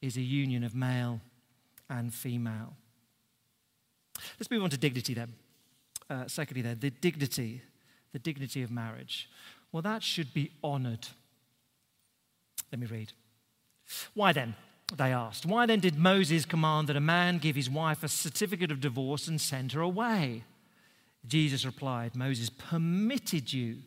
is 0.00 0.16
a 0.16 0.22
union 0.22 0.64
of 0.64 0.74
male 0.74 1.20
and 1.88 2.12
female. 2.12 2.74
Let's 4.38 4.50
move 4.50 4.62
on 4.62 4.70
to 4.70 4.78
dignity 4.78 5.14
then. 5.14 5.34
Uh, 6.08 6.24
secondly, 6.26 6.62
then, 6.62 6.78
the 6.80 6.90
dignity, 6.90 7.62
the 8.12 8.18
dignity 8.18 8.62
of 8.62 8.70
marriage. 8.70 9.28
Well, 9.74 9.82
that 9.82 10.04
should 10.04 10.32
be 10.32 10.52
honored. 10.62 11.08
Let 12.70 12.78
me 12.78 12.86
read. 12.86 13.12
Why 14.14 14.32
then? 14.32 14.54
they 14.96 15.12
asked. 15.12 15.44
Why 15.44 15.66
then 15.66 15.80
did 15.80 15.98
Moses 15.98 16.44
command 16.44 16.86
that 16.88 16.96
a 16.96 17.00
man 17.00 17.38
give 17.38 17.56
his 17.56 17.68
wife 17.68 18.04
a 18.04 18.08
certificate 18.08 18.70
of 18.70 18.80
divorce 18.80 19.26
and 19.26 19.40
send 19.40 19.72
her 19.72 19.80
away? 19.80 20.44
Jesus 21.26 21.64
replied, 21.64 22.14
Moses 22.14 22.50
permitted 22.50 23.52
you 23.52 23.78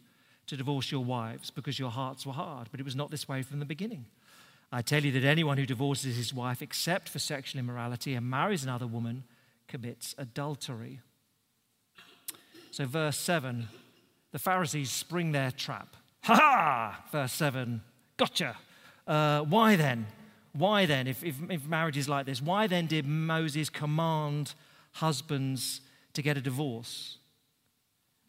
to 0.47 0.57
divorce 0.57 0.91
your 0.91 1.05
wives 1.05 1.51
because 1.51 1.79
your 1.79 1.91
hearts 1.91 2.25
were 2.25 2.33
hard, 2.33 2.67
but 2.69 2.81
it 2.81 2.85
was 2.85 2.95
not 2.95 3.09
this 3.09 3.29
way 3.29 3.41
from 3.41 3.59
the 3.59 3.65
beginning. 3.65 4.07
I 4.73 4.81
tell 4.81 5.05
you 5.05 5.13
that 5.13 5.23
anyone 5.23 5.57
who 5.57 5.65
divorces 5.65 6.17
his 6.17 6.33
wife 6.33 6.61
except 6.61 7.07
for 7.07 7.19
sexual 7.19 7.59
immorality 7.59 8.13
and 8.13 8.29
marries 8.29 8.65
another 8.65 8.87
woman 8.87 9.23
commits 9.69 10.15
adultery. 10.17 10.99
So, 12.71 12.85
verse 12.85 13.17
7, 13.17 13.69
the 14.37 14.43
Pharisees 14.43 14.91
spring 14.91 15.31
their 15.31 15.49
trap. 15.49 15.95
Ha 16.25 16.35
ha! 16.35 17.03
Verse 17.11 17.33
7, 17.33 17.81
gotcha. 18.17 18.55
Uh, 19.07 19.41
why 19.41 19.75
then? 19.75 20.05
Why 20.53 20.85
then, 20.85 21.07
if, 21.07 21.23
if, 21.23 21.37
if 21.49 21.65
marriage 21.65 21.97
is 21.97 22.07
like 22.07 22.27
this, 22.27 22.39
why 22.39 22.67
then 22.67 22.85
did 22.85 23.07
Moses 23.07 23.67
command 23.71 24.53
husbands 24.91 25.81
to 26.13 26.21
get 26.21 26.37
a 26.37 26.41
divorce? 26.41 27.17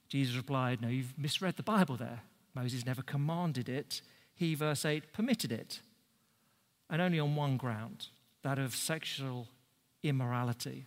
Jesus 0.08 0.34
replied, 0.34 0.80
No, 0.80 0.88
you've 0.88 1.12
misread 1.18 1.56
the 1.56 1.62
Bible 1.62 1.96
there. 1.96 2.22
Moses 2.54 2.86
never 2.86 3.02
commanded 3.02 3.68
it, 3.68 4.00
he, 4.34 4.54
verse 4.54 4.86
8, 4.86 5.12
permitted 5.12 5.52
it. 5.52 5.80
And 6.88 7.02
only 7.02 7.20
on 7.20 7.36
one 7.36 7.58
ground 7.58 8.06
that 8.42 8.58
of 8.58 8.74
sexual 8.74 9.46
immorality. 10.02 10.86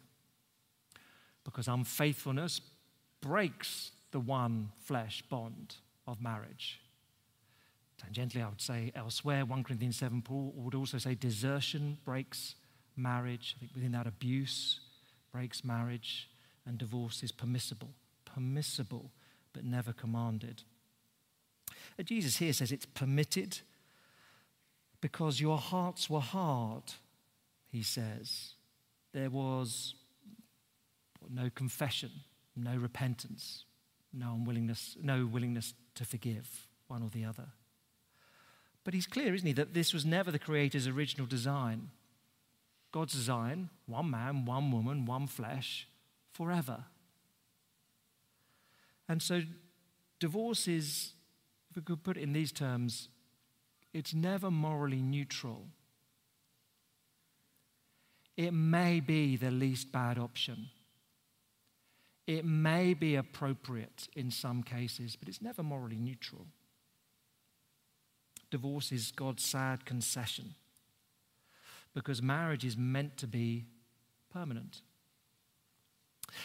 Because 1.44 1.68
unfaithfulness 1.68 2.60
breaks 3.22 3.92
the 4.12 4.20
one 4.20 4.72
flesh 4.84 5.24
bond 5.30 5.76
of 6.08 6.22
marriage. 6.22 6.80
Tangentially, 8.02 8.44
I 8.44 8.50
would 8.50 8.62
say 8.62 8.92
elsewhere, 8.96 9.46
1 9.46 9.64
Corinthians 9.64 9.98
7, 9.98 10.22
Paul 10.22 10.54
would 10.56 10.76
also 10.76 10.98
say 10.98 11.16
desertion 11.16 11.98
breaks 12.04 12.56
marriage. 12.96 13.56
I 13.56 13.60
think 13.60 13.72
within 13.76 13.92
that, 13.92 14.08
abuse 14.08 14.80
breaks 15.32 15.64
marriage, 15.64 16.30
and 16.66 16.78
divorce 16.78 17.24
is 17.24 17.32
permissible. 17.32 17.90
Permissible, 18.26 19.12
but 19.54 19.64
never 19.64 19.94
commanded. 19.94 20.64
And 21.98 22.08
Jesus 22.08 22.38
here 22.38 22.54
says 22.54 22.72
it's 22.72 22.86
permitted 22.86 23.60
because 25.00 25.40
your 25.40 25.58
hearts 25.58 26.10
were 26.10 26.22
hard, 26.22 26.84
he 27.68 27.84
says. 27.84 28.54
There 29.14 29.30
was 29.30 29.96
no 31.30 31.50
confession, 31.54 32.12
no 32.56 32.76
repentance, 32.76 33.66
no 34.14 34.34
unwillingness, 34.34 34.98
no 35.02 35.26
willingness 35.26 35.74
to 35.96 36.06
forgive 36.06 36.68
one 36.88 37.04
or 37.04 37.10
the 37.10 37.26
other. 37.26 37.48
But 38.84 38.94
he's 38.94 39.08
clear, 39.08 39.34
isn't 39.34 39.48
he, 39.48 39.54
that 39.54 39.74
this 39.74 39.94
was 39.94 40.06
never 40.06 40.32
the 40.32 40.40
Creator's 40.40 40.88
original 40.88 41.28
design. 41.28 41.92
God's 42.92 43.14
design 43.14 43.70
one 43.86 44.10
man, 44.10 44.46
one 44.46 44.72
woman, 44.72 45.06
one 45.06 45.28
flesh, 45.28 45.88
forever. 46.34 46.86
And 49.08 49.22
so, 49.22 49.42
divorce 50.20 50.68
is, 50.68 51.14
if 51.70 51.76
we 51.76 51.82
could 51.82 52.04
put 52.04 52.18
it 52.18 52.24
in 52.24 52.34
these 52.34 52.52
terms, 52.52 53.10
it's 53.94 54.14
never 54.14 54.50
morally 54.50 55.02
neutral. 55.02 55.68
It 58.38 58.54
may 58.54 59.00
be 59.02 59.36
the 59.36 59.52
least 59.52 59.92
bad 59.92 60.18
option. 60.18 60.70
It 62.38 62.46
may 62.46 62.94
be 62.94 63.16
appropriate 63.16 64.08
in 64.16 64.32
some 64.32 64.64
cases, 64.64 65.16
but 65.16 65.28
it's 65.28 65.42
never 65.42 65.64
morally 65.64 65.98
neutral 65.98 66.46
divorce 68.52 68.92
is 68.92 69.12
God's 69.16 69.44
sad 69.44 69.86
concession 69.86 70.54
because 71.96 72.22
marriage 72.22 72.64
is 72.64 72.78
meant 72.78 73.18
to 73.18 73.28
be 73.28 73.66
permanent. 74.32 74.82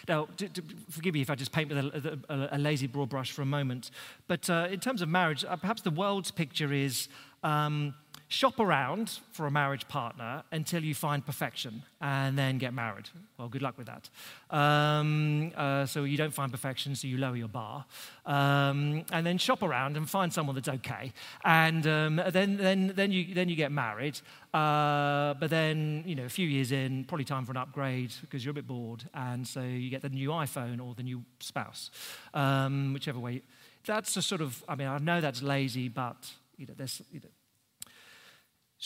Now, 0.08 0.26
to, 0.38 0.48
to, 0.48 0.62
forgive 0.90 1.14
me 1.14 1.20
if 1.20 1.30
I 1.30 1.36
just 1.36 1.52
paint 1.52 1.68
with 1.68 1.78
a, 1.78 2.18
a, 2.28 2.56
a 2.56 2.58
lazy 2.58 2.88
broad 2.88 3.08
brush 3.08 3.30
for 3.30 3.42
a 3.42 3.46
moment, 3.46 3.90
but 4.26 4.48
uh, 4.50 4.66
in 4.70 4.80
terms 4.80 5.02
of 5.02 5.08
marriage, 5.08 5.44
uh, 5.44 5.54
perhaps 5.56 5.82
the 5.82 5.90
world's 5.90 6.32
picture 6.32 6.72
is 6.72 7.08
um, 7.44 7.94
shop 8.28 8.58
around 8.58 9.20
for 9.30 9.46
a 9.46 9.50
marriage 9.50 9.86
partner 9.86 10.42
until 10.50 10.82
you 10.82 10.94
find 10.94 11.24
perfection 11.24 11.82
and 12.00 12.36
then 12.36 12.58
get 12.58 12.74
married. 12.74 13.08
Well, 13.38 13.48
good 13.48 13.62
luck 13.62 13.78
with 13.78 13.86
that. 13.86 14.08
Um, 14.50 15.52
uh, 15.56 15.86
so 15.86 16.04
you 16.04 16.16
don't 16.16 16.34
find 16.34 16.50
perfection, 16.50 16.96
so 16.96 17.06
you 17.06 17.18
lower 17.18 17.36
your 17.36 17.48
bar. 17.48 17.84
Um, 18.24 19.04
and 19.12 19.24
then 19.24 19.38
shop 19.38 19.62
around 19.62 19.96
and 19.96 20.10
find 20.10 20.32
someone 20.32 20.56
that's 20.56 20.68
okay. 20.68 21.12
And 21.44 21.86
um, 21.86 22.20
then, 22.30 22.56
then, 22.56 22.92
then, 22.96 23.12
you, 23.12 23.32
then 23.32 23.48
you 23.48 23.54
get 23.54 23.70
married. 23.70 24.18
Uh, 24.52 25.34
but 25.34 25.50
then, 25.50 26.02
you 26.06 26.16
know, 26.16 26.24
a 26.24 26.28
few 26.28 26.48
years 26.48 26.72
in, 26.72 27.04
probably 27.04 27.24
time 27.24 27.44
for 27.44 27.52
an 27.52 27.58
upgrade 27.58 28.12
because 28.22 28.44
you're 28.44 28.52
a 28.52 28.54
bit 28.54 28.66
bored. 28.66 29.04
And 29.14 29.46
so 29.46 29.60
you 29.60 29.88
get 29.88 30.02
the 30.02 30.08
new 30.08 30.30
iPhone 30.30 30.84
or 30.84 30.94
the 30.94 31.04
new 31.04 31.22
spouse, 31.38 31.90
um, 32.34 32.92
whichever 32.92 33.20
way. 33.20 33.42
That's 33.84 34.16
a 34.16 34.22
sort 34.22 34.40
of, 34.40 34.64
I 34.68 34.74
mean, 34.74 34.88
I 34.88 34.98
know 34.98 35.20
that's 35.20 35.42
lazy, 35.42 35.88
but 35.88 36.16
you 36.56 36.66
know, 36.66 36.74
there's, 36.76 37.02
you 37.12 37.20
know, 37.20 37.28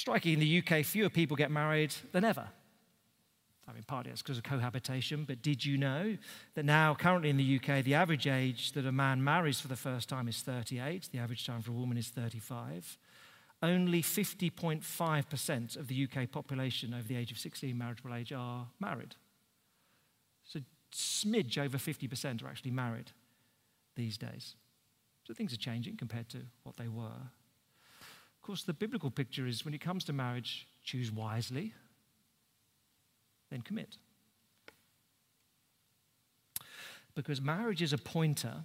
Striking 0.00 0.32
in 0.32 0.40
the 0.40 0.62
UK, 0.62 0.82
fewer 0.82 1.10
people 1.10 1.36
get 1.36 1.50
married 1.50 1.92
than 2.12 2.24
ever. 2.24 2.48
I 3.68 3.72
mean, 3.74 3.82
partly 3.86 4.10
it's 4.10 4.22
because 4.22 4.38
of 4.38 4.44
cohabitation, 4.44 5.24
but 5.24 5.42
did 5.42 5.62
you 5.62 5.76
know 5.76 6.16
that 6.54 6.64
now, 6.64 6.94
currently 6.94 7.28
in 7.28 7.36
the 7.36 7.60
UK, 7.60 7.84
the 7.84 7.96
average 7.96 8.26
age 8.26 8.72
that 8.72 8.86
a 8.86 8.92
man 8.92 9.22
marries 9.22 9.60
for 9.60 9.68
the 9.68 9.76
first 9.76 10.08
time 10.08 10.26
is 10.26 10.40
38, 10.40 11.10
the 11.12 11.18
average 11.18 11.44
time 11.44 11.60
for 11.60 11.72
a 11.72 11.74
woman 11.74 11.98
is 11.98 12.08
35, 12.08 12.96
only 13.62 14.00
50.5% 14.00 15.76
of 15.76 15.88
the 15.88 16.08
UK 16.08 16.30
population 16.30 16.94
over 16.94 17.06
the 17.06 17.16
age 17.16 17.30
of 17.30 17.36
16, 17.36 17.76
marriageable 17.76 18.14
age, 18.14 18.32
are 18.32 18.68
married. 18.80 19.16
So, 20.44 20.60
smidge 20.94 21.58
over 21.58 21.76
50% 21.76 22.42
are 22.42 22.48
actually 22.48 22.70
married 22.70 23.12
these 23.96 24.16
days. 24.16 24.54
So, 25.26 25.34
things 25.34 25.52
are 25.52 25.58
changing 25.58 25.98
compared 25.98 26.30
to 26.30 26.38
what 26.62 26.78
they 26.78 26.88
were. 26.88 27.28
Of 28.40 28.46
course, 28.46 28.62
the 28.62 28.72
biblical 28.72 29.10
picture 29.10 29.46
is 29.46 29.66
when 29.66 29.74
it 29.74 29.82
comes 29.82 30.02
to 30.04 30.14
marriage, 30.14 30.66
choose 30.82 31.12
wisely, 31.12 31.74
then 33.50 33.60
commit. 33.60 33.98
Because 37.14 37.38
marriage 37.38 37.82
is 37.82 37.92
a 37.92 37.98
pointer 37.98 38.64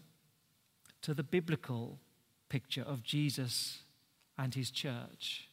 to 1.02 1.14
the 1.14 1.24
biblical 1.24 2.00
picture 2.48 2.84
of 2.84 3.04
Jesus 3.04 3.80
and 4.38 4.56
his 4.56 4.72
church. 4.72 5.50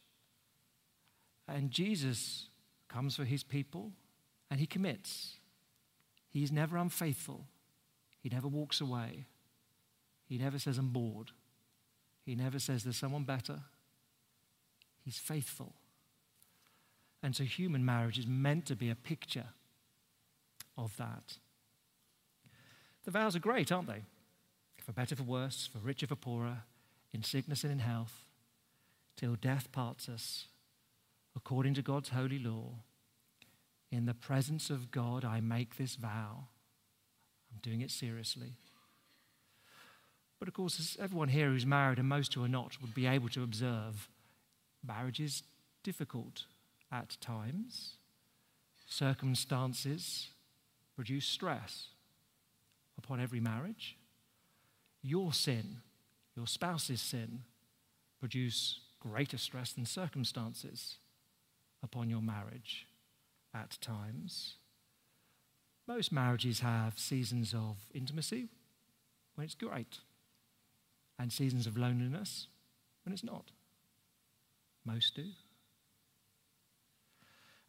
And 1.48 1.72
Jesus 1.72 2.46
comes 2.88 3.16
for 3.16 3.24
his 3.24 3.42
people 3.42 3.90
and 4.52 4.60
he 4.60 4.66
commits. 4.66 5.34
He's 6.30 6.52
never 6.52 6.76
unfaithful. 6.76 7.46
He 8.20 8.28
never 8.28 8.46
walks 8.46 8.80
away. 8.80 9.26
He 10.28 10.38
never 10.38 10.60
says, 10.60 10.78
I'm 10.78 10.90
bored. 10.90 11.32
He 12.24 12.36
never 12.36 12.60
says, 12.60 12.84
There's 12.84 12.96
someone 12.96 13.24
better. 13.24 13.62
He's 15.04 15.18
faithful. 15.18 15.74
And 17.22 17.36
so 17.36 17.44
human 17.44 17.84
marriage 17.84 18.18
is 18.18 18.26
meant 18.26 18.66
to 18.66 18.76
be 18.76 18.90
a 18.90 18.94
picture 18.94 19.46
of 20.76 20.96
that. 20.96 21.38
The 23.04 23.10
vows 23.10 23.36
are 23.36 23.40
great, 23.40 23.70
aren't 23.72 23.88
they? 23.88 24.02
For 24.84 24.92
better, 24.92 25.14
for 25.14 25.22
worse, 25.22 25.68
for 25.72 25.78
richer, 25.78 26.06
for 26.06 26.16
poorer, 26.16 26.62
in 27.12 27.22
sickness 27.22 27.62
and 27.62 27.72
in 27.72 27.78
health, 27.78 28.24
till 29.16 29.36
death 29.36 29.70
parts 29.70 30.08
us, 30.08 30.46
according 31.36 31.74
to 31.74 31.82
God's 31.82 32.10
holy 32.10 32.38
law. 32.38 32.70
In 33.90 34.06
the 34.06 34.14
presence 34.14 34.70
of 34.70 34.90
God, 34.90 35.24
I 35.24 35.40
make 35.40 35.76
this 35.76 35.96
vow. 35.96 36.48
I'm 37.52 37.60
doing 37.60 37.82
it 37.82 37.90
seriously. 37.90 38.54
But 40.38 40.48
of 40.48 40.54
course, 40.54 40.96
everyone 41.00 41.28
here 41.28 41.50
who's 41.50 41.66
married 41.66 41.98
and 41.98 42.08
most 42.08 42.34
who 42.34 42.42
are 42.42 42.48
not 42.48 42.80
would 42.80 42.94
be 42.94 43.06
able 43.06 43.28
to 43.28 43.44
observe, 43.44 44.08
marriage 44.86 45.20
is 45.20 45.42
difficult 45.82 46.44
at 46.90 47.16
times. 47.20 47.94
Circumstances 48.86 50.28
produce 50.94 51.26
stress 51.26 51.88
upon 52.98 53.20
every 53.20 53.40
marriage. 53.40 53.96
Your 55.02 55.32
sin, 55.32 55.78
your 56.36 56.46
spouse's 56.46 57.00
sin, 57.00 57.40
produce 58.20 58.80
greater 59.00 59.38
stress 59.38 59.72
than 59.72 59.86
circumstances 59.86 60.96
upon 61.82 62.08
your 62.08 62.22
marriage 62.22 62.86
at 63.54 63.76
times. 63.80 64.54
Most 65.88 66.12
marriages 66.12 66.60
have 66.60 66.98
seasons 66.98 67.52
of 67.52 67.76
intimacy 67.92 68.48
when 69.34 69.44
it's 69.44 69.54
great, 69.54 69.98
and 71.18 71.32
seasons 71.32 71.66
of 71.66 71.76
loneliness 71.76 72.46
when 73.04 73.12
it's 73.12 73.24
not. 73.24 73.50
Most 74.84 75.14
do. 75.14 75.24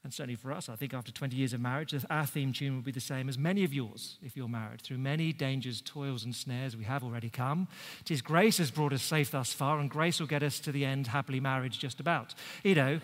And 0.03 0.13
certainly 0.13 0.35
for 0.35 0.51
us, 0.51 0.67
I 0.67 0.75
think 0.75 0.93
after 0.93 1.13
20 1.13 1.35
years 1.37 1.53
of 1.53 1.61
marriage, 1.61 1.95
our 2.09 2.25
theme 2.25 2.51
tune 2.51 2.75
will 2.75 2.81
be 2.81 2.91
the 2.91 2.99
same 2.99 3.29
as 3.29 3.37
many 3.37 3.63
of 3.63 3.73
yours 3.73 4.17
if 4.21 4.35
you're 4.35 4.49
married. 4.49 4.81
Through 4.81 4.97
many 4.97 5.31
dangers, 5.31 5.81
toils, 5.81 6.25
and 6.25 6.35
snares, 6.35 6.75
we 6.75 6.83
have 6.83 7.05
already 7.05 7.29
come. 7.29 7.69
Tis 8.03 8.21
grace 8.21 8.57
has 8.57 8.69
brought 8.69 8.91
us 8.91 9.01
safe 9.01 9.31
thus 9.31 9.53
far, 9.53 9.79
and 9.79 9.89
grace 9.89 10.19
will 10.19 10.27
get 10.27 10.43
us 10.43 10.59
to 10.59 10.73
the 10.73 10.83
end, 10.83 11.07
happily 11.07 11.39
married 11.39 11.71
just 11.71 12.01
about. 12.01 12.33
You 12.63 12.75
know, 12.75 12.99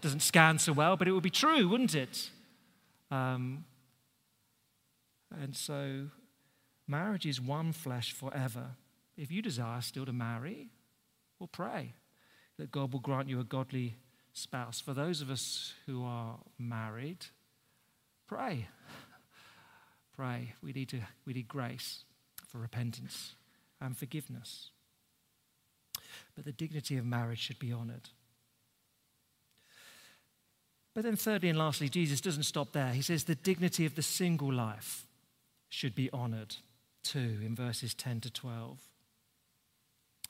doesn't 0.00 0.20
scan 0.20 0.58
so 0.58 0.72
well, 0.72 0.96
but 0.96 1.06
it 1.06 1.12
would 1.12 1.22
be 1.22 1.30
true, 1.30 1.68
wouldn't 1.68 1.94
it? 1.94 2.30
Um, 3.12 3.64
and 5.30 5.54
so, 5.54 6.08
marriage 6.88 7.24
is 7.24 7.40
one 7.40 7.72
flesh 7.72 8.10
forever. 8.10 8.70
If 9.16 9.30
you 9.30 9.42
desire 9.42 9.80
still 9.80 10.06
to 10.06 10.12
marry, 10.12 10.70
well, 11.38 11.46
pray 11.46 11.94
that 12.58 12.72
God 12.72 12.92
will 12.92 13.00
grant 13.00 13.28
you 13.28 13.40
a 13.40 13.44
godly 13.44 13.96
spouse. 14.32 14.80
For 14.80 14.94
those 14.94 15.20
of 15.20 15.30
us 15.30 15.74
who 15.86 16.04
are 16.04 16.38
married, 16.58 17.26
pray. 18.26 18.68
Pray. 20.16 20.54
We 20.62 20.72
need, 20.72 20.88
to, 20.90 21.00
we 21.26 21.34
need 21.34 21.46
grace 21.46 22.04
for 22.48 22.58
repentance 22.58 23.34
and 23.82 23.96
forgiveness. 23.96 24.70
But 26.34 26.46
the 26.46 26.52
dignity 26.52 26.96
of 26.96 27.04
marriage 27.04 27.38
should 27.38 27.58
be 27.58 27.72
honored. 27.72 28.08
But 30.94 31.04
then, 31.04 31.16
thirdly 31.16 31.50
and 31.50 31.58
lastly, 31.58 31.90
Jesus 31.90 32.22
doesn't 32.22 32.44
stop 32.44 32.72
there. 32.72 32.92
He 32.92 33.02
says 33.02 33.24
the 33.24 33.34
dignity 33.34 33.84
of 33.84 33.94
the 33.94 34.02
single 34.02 34.50
life 34.50 35.06
should 35.68 35.94
be 35.94 36.08
honored 36.10 36.56
too 37.02 37.38
in 37.44 37.54
verses 37.54 37.92
10 37.92 38.22
to 38.22 38.30
12. 38.30 38.78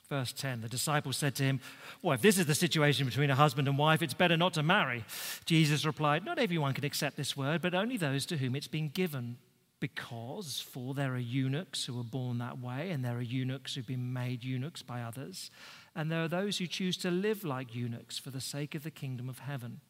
Verse 0.09 0.31
10 0.33 0.61
The 0.61 0.69
disciples 0.69 1.17
said 1.17 1.35
to 1.35 1.43
him, 1.43 1.59
Well, 2.01 2.15
if 2.15 2.21
this 2.21 2.37
is 2.37 2.45
the 2.45 2.55
situation 2.55 3.05
between 3.05 3.29
a 3.29 3.35
husband 3.35 3.67
and 3.67 3.77
wife, 3.77 4.01
it's 4.01 4.13
better 4.13 4.37
not 4.37 4.53
to 4.53 4.63
marry. 4.63 5.03
Jesus 5.45 5.85
replied, 5.85 6.25
Not 6.25 6.39
everyone 6.39 6.73
can 6.73 6.85
accept 6.85 7.17
this 7.17 7.35
word, 7.35 7.61
but 7.61 7.73
only 7.73 7.97
those 7.97 8.25
to 8.27 8.37
whom 8.37 8.55
it's 8.55 8.67
been 8.67 8.89
given. 8.89 9.37
Because, 9.79 10.59
for 10.59 10.95
there 10.95 11.13
are 11.13 11.19
eunuchs 11.19 11.85
who 11.85 11.99
are 11.99 12.03
born 12.03 12.39
that 12.39 12.59
way, 12.59 12.89
and 12.89 13.05
there 13.05 13.17
are 13.17 13.21
eunuchs 13.21 13.75
who've 13.75 13.85
been 13.85 14.11
made 14.11 14.43
eunuchs 14.43 14.81
by 14.81 15.01
others, 15.03 15.51
and 15.95 16.11
there 16.11 16.23
are 16.23 16.27
those 16.27 16.57
who 16.57 16.65
choose 16.65 16.97
to 16.97 17.11
live 17.11 17.43
like 17.43 17.75
eunuchs 17.75 18.17
for 18.17 18.31
the 18.31 18.41
sake 18.41 18.73
of 18.73 18.83
the 18.83 18.89
kingdom 18.89 19.29
of 19.29 19.39
heaven. 19.39 19.81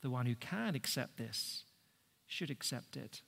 The 0.00 0.08
one 0.08 0.24
who 0.24 0.34
can 0.36 0.74
accept 0.74 1.18
this 1.18 1.64
should 2.26 2.50
accept 2.50 2.96
it. 2.96 3.20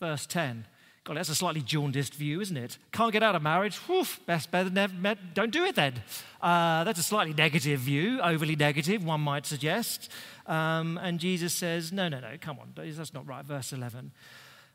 Verse 0.00 0.24
10 0.24 0.64
God, 1.08 1.16
that's 1.16 1.30
a 1.30 1.34
slightly 1.34 1.62
jaundiced 1.62 2.12
view, 2.12 2.42
isn't 2.42 2.58
it? 2.58 2.76
Can't 2.92 3.14
get 3.14 3.22
out 3.22 3.34
of 3.34 3.40
marriage? 3.40 3.80
Woof, 3.88 4.20
best 4.26 4.50
better 4.50 4.68
never, 4.68 4.92
met. 4.92 5.32
don't 5.32 5.50
do 5.50 5.64
it 5.64 5.74
then. 5.74 5.94
Uh, 6.38 6.84
that's 6.84 6.98
a 6.98 7.02
slightly 7.02 7.32
negative 7.32 7.80
view, 7.80 8.20
overly 8.20 8.54
negative, 8.54 9.02
one 9.02 9.22
might 9.22 9.46
suggest. 9.46 10.12
Um, 10.46 10.98
and 10.98 11.18
Jesus 11.18 11.54
says, 11.54 11.92
no, 11.92 12.10
no, 12.10 12.20
no, 12.20 12.32
come 12.38 12.58
on, 12.58 12.74
that's 12.76 13.14
not 13.14 13.26
right. 13.26 13.42
Verse 13.42 13.72
11. 13.72 14.12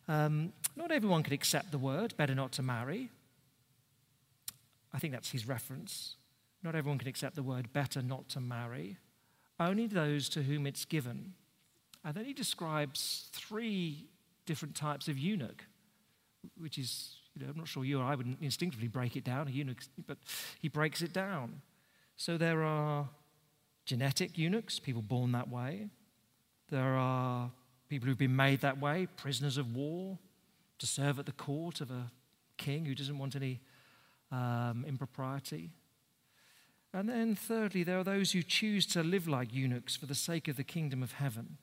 Um, 0.07 0.53
not 0.75 0.91
everyone 0.91 1.21
can 1.21 1.33
accept 1.33 1.69
the 1.69 1.77
word, 1.77 2.17
better 2.17 2.33
not 2.33 2.51
to 2.53 2.63
marry. 2.63 3.11
I 4.91 4.97
think 4.97 5.13
that's 5.13 5.29
his 5.29 5.47
reference. 5.47 6.15
Not 6.63 6.73
everyone 6.73 6.97
can 6.97 7.09
accept 7.09 7.35
the 7.35 7.43
word, 7.43 7.71
better 7.73 8.01
not 8.01 8.27
to 8.29 8.39
marry. 8.39 8.97
Only 9.59 9.85
those 9.85 10.29
to 10.29 10.41
whom 10.41 10.65
it's 10.65 10.83
given. 10.83 11.33
And 12.03 12.15
then 12.15 12.25
he 12.25 12.33
describes 12.33 13.29
three 13.33 14.07
different 14.47 14.73
types 14.73 15.07
of 15.07 15.19
eunuch 15.19 15.65
which 16.58 16.77
is, 16.77 17.15
you 17.36 17.45
know, 17.45 17.51
I'm 17.51 17.58
not 17.58 17.67
sure 17.67 17.84
you 17.84 17.99
or 17.99 18.03
I 18.03 18.15
would 18.15 18.38
instinctively 18.41 18.88
break 18.88 19.15
it 19.15 19.23
down, 19.23 19.47
a 19.47 19.51
eunuch, 19.51 19.84
but 20.08 20.17
he 20.60 20.67
breaks 20.67 21.01
it 21.01 21.13
down. 21.13 21.62
So 22.15 22.38
there 22.38 22.63
are 22.63 23.10
genetic 23.86 24.38
eunuchs, 24.38 24.79
people 24.79 25.01
born 25.01 25.32
that 25.34 25.49
way. 25.49 25.89
There 26.69 26.95
are 26.95 27.51
people 27.89 28.08
who've 28.08 28.17
been 28.17 28.36
made 28.36 28.62
that 28.62 28.79
way, 28.79 29.08
prisoners 29.17 29.58
of 29.58 29.75
war, 29.75 30.17
to 30.79 30.88
serve 30.88 31.19
at 31.19 31.25
the 31.25 31.32
court 31.32 31.82
of 31.82 31.91
a 31.91 32.12
king 32.58 32.86
who 32.86 32.95
doesn't 32.95 33.17
want 33.17 33.36
any 33.36 33.60
um, 34.32 34.86
impropriety. 34.88 35.71
And 36.93 37.10
then, 37.10 37.36
thirdly, 37.36 37.84
there 37.84 37.97
are 37.97 38.03
those 38.03 38.32
who 38.32 38.43
choose 38.43 38.86
to 38.88 39.03
live 39.03 39.27
like 39.27 39.53
eunuchs 39.53 39.95
for 39.95 40.06
the 40.06 40.15
sake 40.15 40.47
of 40.47 40.58
the 40.58 40.63
kingdom 40.63 41.01
of 41.01 41.13
heaven. 41.13 41.58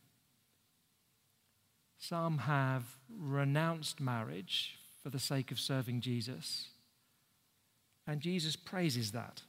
Some 2.01 2.39
have 2.39 2.85
renounced 3.15 4.01
marriage 4.01 4.79
for 5.03 5.11
the 5.11 5.19
sake 5.19 5.53
of 5.53 5.61
serving 5.61 6.01
Jesus. 6.01 6.69
And 8.07 8.23
Jesus 8.23 8.57
praises 8.57 9.13
that. 9.13 9.43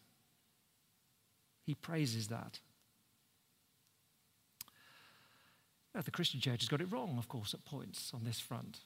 He 1.65 1.75
praises 1.75 2.27
that. 2.27 2.59
Now, 5.95 6.01
the 6.01 6.11
Christian 6.11 6.41
church 6.41 6.61
has 6.61 6.69
got 6.69 6.81
it 6.81 6.91
wrong, 6.91 7.17
of 7.17 7.29
course, 7.29 7.53
at 7.53 7.63
points 7.63 8.11
on 8.13 8.25
this 8.25 8.39
front. 8.39 8.79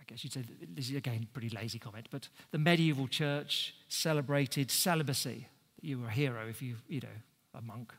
I 0.00 0.04
guess 0.06 0.22
you'd 0.22 0.32
say 0.32 0.44
this 0.74 0.90
is 0.90 0.96
again 0.96 1.26
a 1.28 1.32
pretty 1.32 1.50
lazy 1.50 1.80
comment, 1.80 2.06
but 2.10 2.28
the 2.52 2.58
medieval 2.58 3.08
church 3.08 3.74
celebrated 3.88 4.70
celibacy. 4.70 5.48
You 5.80 6.00
were 6.00 6.08
a 6.08 6.12
hero 6.12 6.46
if 6.48 6.62
you, 6.62 6.76
you 6.88 7.00
know, 7.00 7.08
a 7.54 7.62
monk 7.62 7.92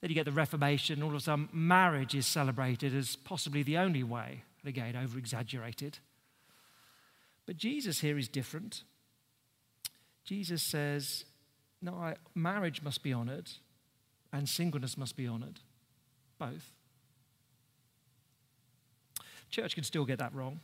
then 0.00 0.10
you 0.10 0.14
get 0.14 0.26
the 0.26 0.32
Reformation, 0.32 1.02
all 1.02 1.10
of 1.10 1.16
a 1.16 1.20
sudden, 1.20 1.48
marriage 1.52 2.14
is 2.14 2.26
celebrated 2.26 2.94
as 2.94 3.16
possibly 3.16 3.62
the 3.62 3.78
only 3.78 4.04
way. 4.04 4.42
And 4.62 4.68
again, 4.68 4.96
over 4.96 5.18
exaggerated. 5.18 5.98
But 7.46 7.56
Jesus 7.56 8.00
here 8.00 8.18
is 8.18 8.28
different. 8.28 8.82
Jesus 10.24 10.62
says, 10.62 11.24
no, 11.80 11.94
I, 11.94 12.16
marriage 12.34 12.82
must 12.82 13.02
be 13.02 13.12
honored 13.12 13.50
and 14.32 14.48
singleness 14.48 14.96
must 14.96 15.16
be 15.16 15.26
honored. 15.26 15.60
Both. 16.38 16.72
Church 19.50 19.74
can 19.74 19.84
still 19.84 20.04
get 20.04 20.18
that 20.18 20.34
wrong. 20.34 20.60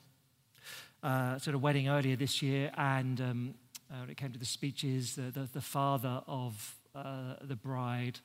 Uh, 1.03 1.39
sort 1.39 1.55
of 1.55 1.63
wedding 1.63 1.89
earlier 1.89 2.17
this 2.17 2.41
year, 2.41 2.71
and 2.77 3.21
um, 3.21 3.55
uh, 3.91 4.01
when 4.01 4.11
it 4.11 4.17
came 4.17 4.33
to 4.33 4.39
the 4.39 4.45
speeches, 4.45 5.17
the, 5.17 5.23
the, 5.23 5.49
the 5.53 5.61
father 5.61 6.23
of 6.27 6.77
uh, 6.95 7.35
the 7.43 7.57
bride 7.57 8.21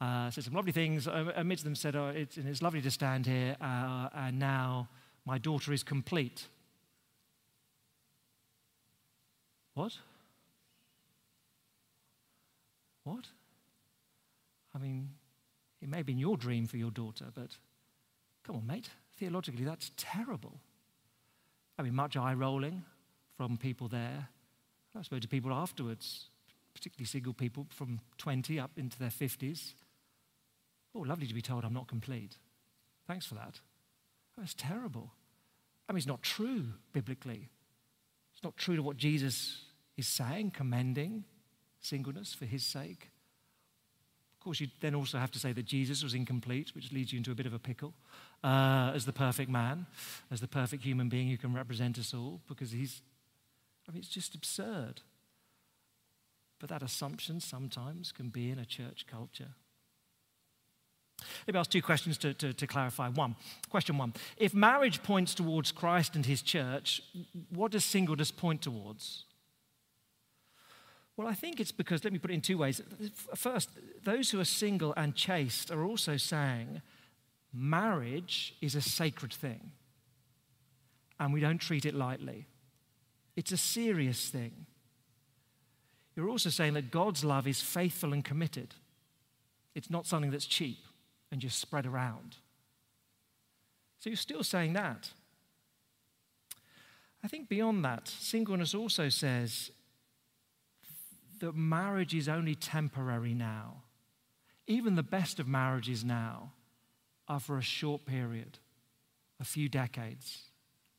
uh, 0.00 0.30
said 0.30 0.44
some 0.44 0.54
lovely 0.54 0.72
things. 0.72 1.06
Amidst 1.06 1.64
them 1.64 1.74
said, 1.74 1.96
oh, 1.96 2.08
it's, 2.08 2.36
it's 2.36 2.62
lovely 2.62 2.82
to 2.82 2.90
stand 2.90 3.26
here, 3.26 3.56
uh, 3.60 4.08
and 4.14 4.38
now 4.38 4.88
my 5.24 5.38
daughter 5.38 5.72
is 5.72 5.82
complete. 5.82 6.46
What? 9.74 9.92
What? 13.04 13.26
I 14.74 14.78
mean, 14.78 15.10
it 15.80 15.88
may 15.88 15.98
have 15.98 16.06
been 16.06 16.18
your 16.18 16.36
dream 16.36 16.66
for 16.66 16.76
your 16.76 16.90
daughter, 16.90 17.26
but 17.34 17.56
come 18.44 18.56
on, 18.56 18.66
mate. 18.66 18.90
Theologically, 19.18 19.64
that's 19.64 19.92
terrible. 19.96 20.60
I 21.78 21.82
mean, 21.82 21.94
much 21.94 22.16
eye 22.16 22.34
rolling 22.34 22.84
from 23.36 23.56
people 23.56 23.88
there. 23.88 24.28
I 24.98 25.02
spoke 25.02 25.20
to 25.20 25.28
people 25.28 25.52
afterwards, 25.52 26.30
particularly 26.74 27.06
single 27.06 27.34
people 27.34 27.66
from 27.70 28.00
20 28.18 28.58
up 28.58 28.70
into 28.76 28.98
their 28.98 29.10
50s. 29.10 29.72
Oh, 30.96 31.00
lovely 31.00 31.26
to 31.26 31.34
be 31.34 31.42
told 31.42 31.64
I'm 31.64 31.74
not 31.74 31.88
complete. 31.88 32.36
Thanks 33.06 33.26
for 33.26 33.34
that. 33.34 33.60
Oh, 34.36 34.40
That's 34.40 34.54
terrible. 34.54 35.12
I 35.88 35.92
mean, 35.92 35.98
it's 35.98 36.06
not 36.06 36.22
true 36.22 36.64
biblically. 36.92 37.48
It's 38.32 38.42
not 38.42 38.56
true 38.56 38.76
to 38.76 38.82
what 38.82 38.96
Jesus 38.96 39.62
is 39.96 40.08
saying, 40.08 40.52
commending 40.52 41.24
singleness 41.80 42.34
for 42.34 42.46
his 42.46 42.64
sake. 42.64 43.10
Of 44.34 44.44
course, 44.44 44.60
you 44.60 44.68
then 44.80 44.94
also 44.94 45.18
have 45.18 45.30
to 45.32 45.38
say 45.38 45.52
that 45.52 45.64
Jesus 45.64 46.02
was 46.02 46.14
incomplete, 46.14 46.74
which 46.74 46.92
leads 46.92 47.12
you 47.12 47.18
into 47.18 47.30
a 47.30 47.34
bit 47.34 47.46
of 47.46 47.52
a 47.54 47.58
pickle 47.58 47.94
uh, 48.42 48.92
as 48.94 49.04
the 49.04 49.12
perfect 49.12 49.50
man, 49.50 49.86
as 50.30 50.40
the 50.40 50.48
perfect 50.48 50.82
human 50.82 51.08
being 51.08 51.28
who 51.28 51.36
can 51.36 51.52
represent 51.52 51.98
us 51.98 52.14
all, 52.14 52.40
because 52.48 52.70
he's, 52.70 53.02
I 53.88 53.92
mean, 53.92 54.00
it's 54.00 54.08
just 54.08 54.34
absurd. 54.34 55.02
But 56.58 56.70
that 56.70 56.82
assumption 56.82 57.40
sometimes 57.40 58.12
can 58.12 58.28
be 58.28 58.50
in 58.50 58.58
a 58.58 58.64
church 58.64 59.06
culture. 59.06 59.54
Me 61.46 61.58
ask 61.58 61.70
two 61.70 61.82
questions 61.82 62.18
to, 62.18 62.34
to, 62.34 62.52
to, 62.52 62.66
clarify. 62.66 63.08
One, 63.08 63.36
question 63.70 63.96
one. 63.98 64.14
If 64.36 64.52
marriage 64.52 65.02
points 65.02 65.32
towards 65.32 65.70
Christ 65.70 66.16
and 66.16 66.26
his 66.26 66.42
church, 66.42 67.02
what 67.50 67.70
does 67.70 67.84
singleness 67.84 68.32
point 68.32 68.62
towards? 68.62 69.24
Well, 71.16 71.28
I 71.28 71.34
think 71.34 71.60
it's 71.60 71.72
because, 71.72 72.02
let 72.02 72.12
me 72.12 72.18
put 72.18 72.30
it 72.30 72.34
in 72.34 72.40
two 72.40 72.58
ways. 72.58 72.82
First, 73.34 73.70
those 74.04 74.30
who 74.30 74.40
are 74.40 74.44
single 74.44 74.92
and 74.96 75.14
chaste 75.14 75.70
are 75.70 75.84
also 75.84 76.16
saying 76.16 76.82
marriage 77.52 78.54
is 78.60 78.74
a 78.74 78.82
sacred 78.82 79.32
thing, 79.32 79.70
and 81.20 81.32
we 81.32 81.40
don't 81.40 81.58
treat 81.58 81.86
it 81.86 81.94
lightly. 81.94 82.48
It's 83.36 83.52
a 83.52 83.56
serious 83.56 84.28
thing. 84.28 84.66
You're 86.16 86.28
also 86.28 86.50
saying 86.50 86.74
that 86.74 86.90
God's 86.90 87.24
love 87.24 87.46
is 87.46 87.60
faithful 87.60 88.12
and 88.12 88.24
committed. 88.24 88.74
It's 89.74 89.90
not 89.90 90.06
something 90.06 90.30
that's 90.30 90.46
cheap 90.46 90.78
and 91.36 91.42
just 91.42 91.58
spread 91.58 91.84
around. 91.84 92.36
So 93.98 94.08
you're 94.08 94.16
still 94.16 94.42
saying 94.42 94.72
that. 94.72 95.10
I 97.22 97.28
think 97.28 97.50
beyond 97.50 97.84
that, 97.84 98.08
singleness 98.08 98.74
also 98.74 99.10
says 99.10 99.70
that 101.40 101.54
marriage 101.54 102.14
is 102.14 102.26
only 102.26 102.54
temporary 102.54 103.34
now. 103.34 103.82
Even 104.66 104.94
the 104.94 105.02
best 105.02 105.38
of 105.38 105.46
marriages 105.46 106.02
now 106.06 106.52
are 107.28 107.38
for 107.38 107.58
a 107.58 107.62
short 107.62 108.06
period, 108.06 108.58
a 109.38 109.44
few 109.44 109.68
decades, 109.68 110.40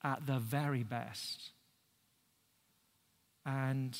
at 0.03 0.27
the 0.27 0.37
very 0.37 0.83
best. 0.83 1.49
And 3.43 3.97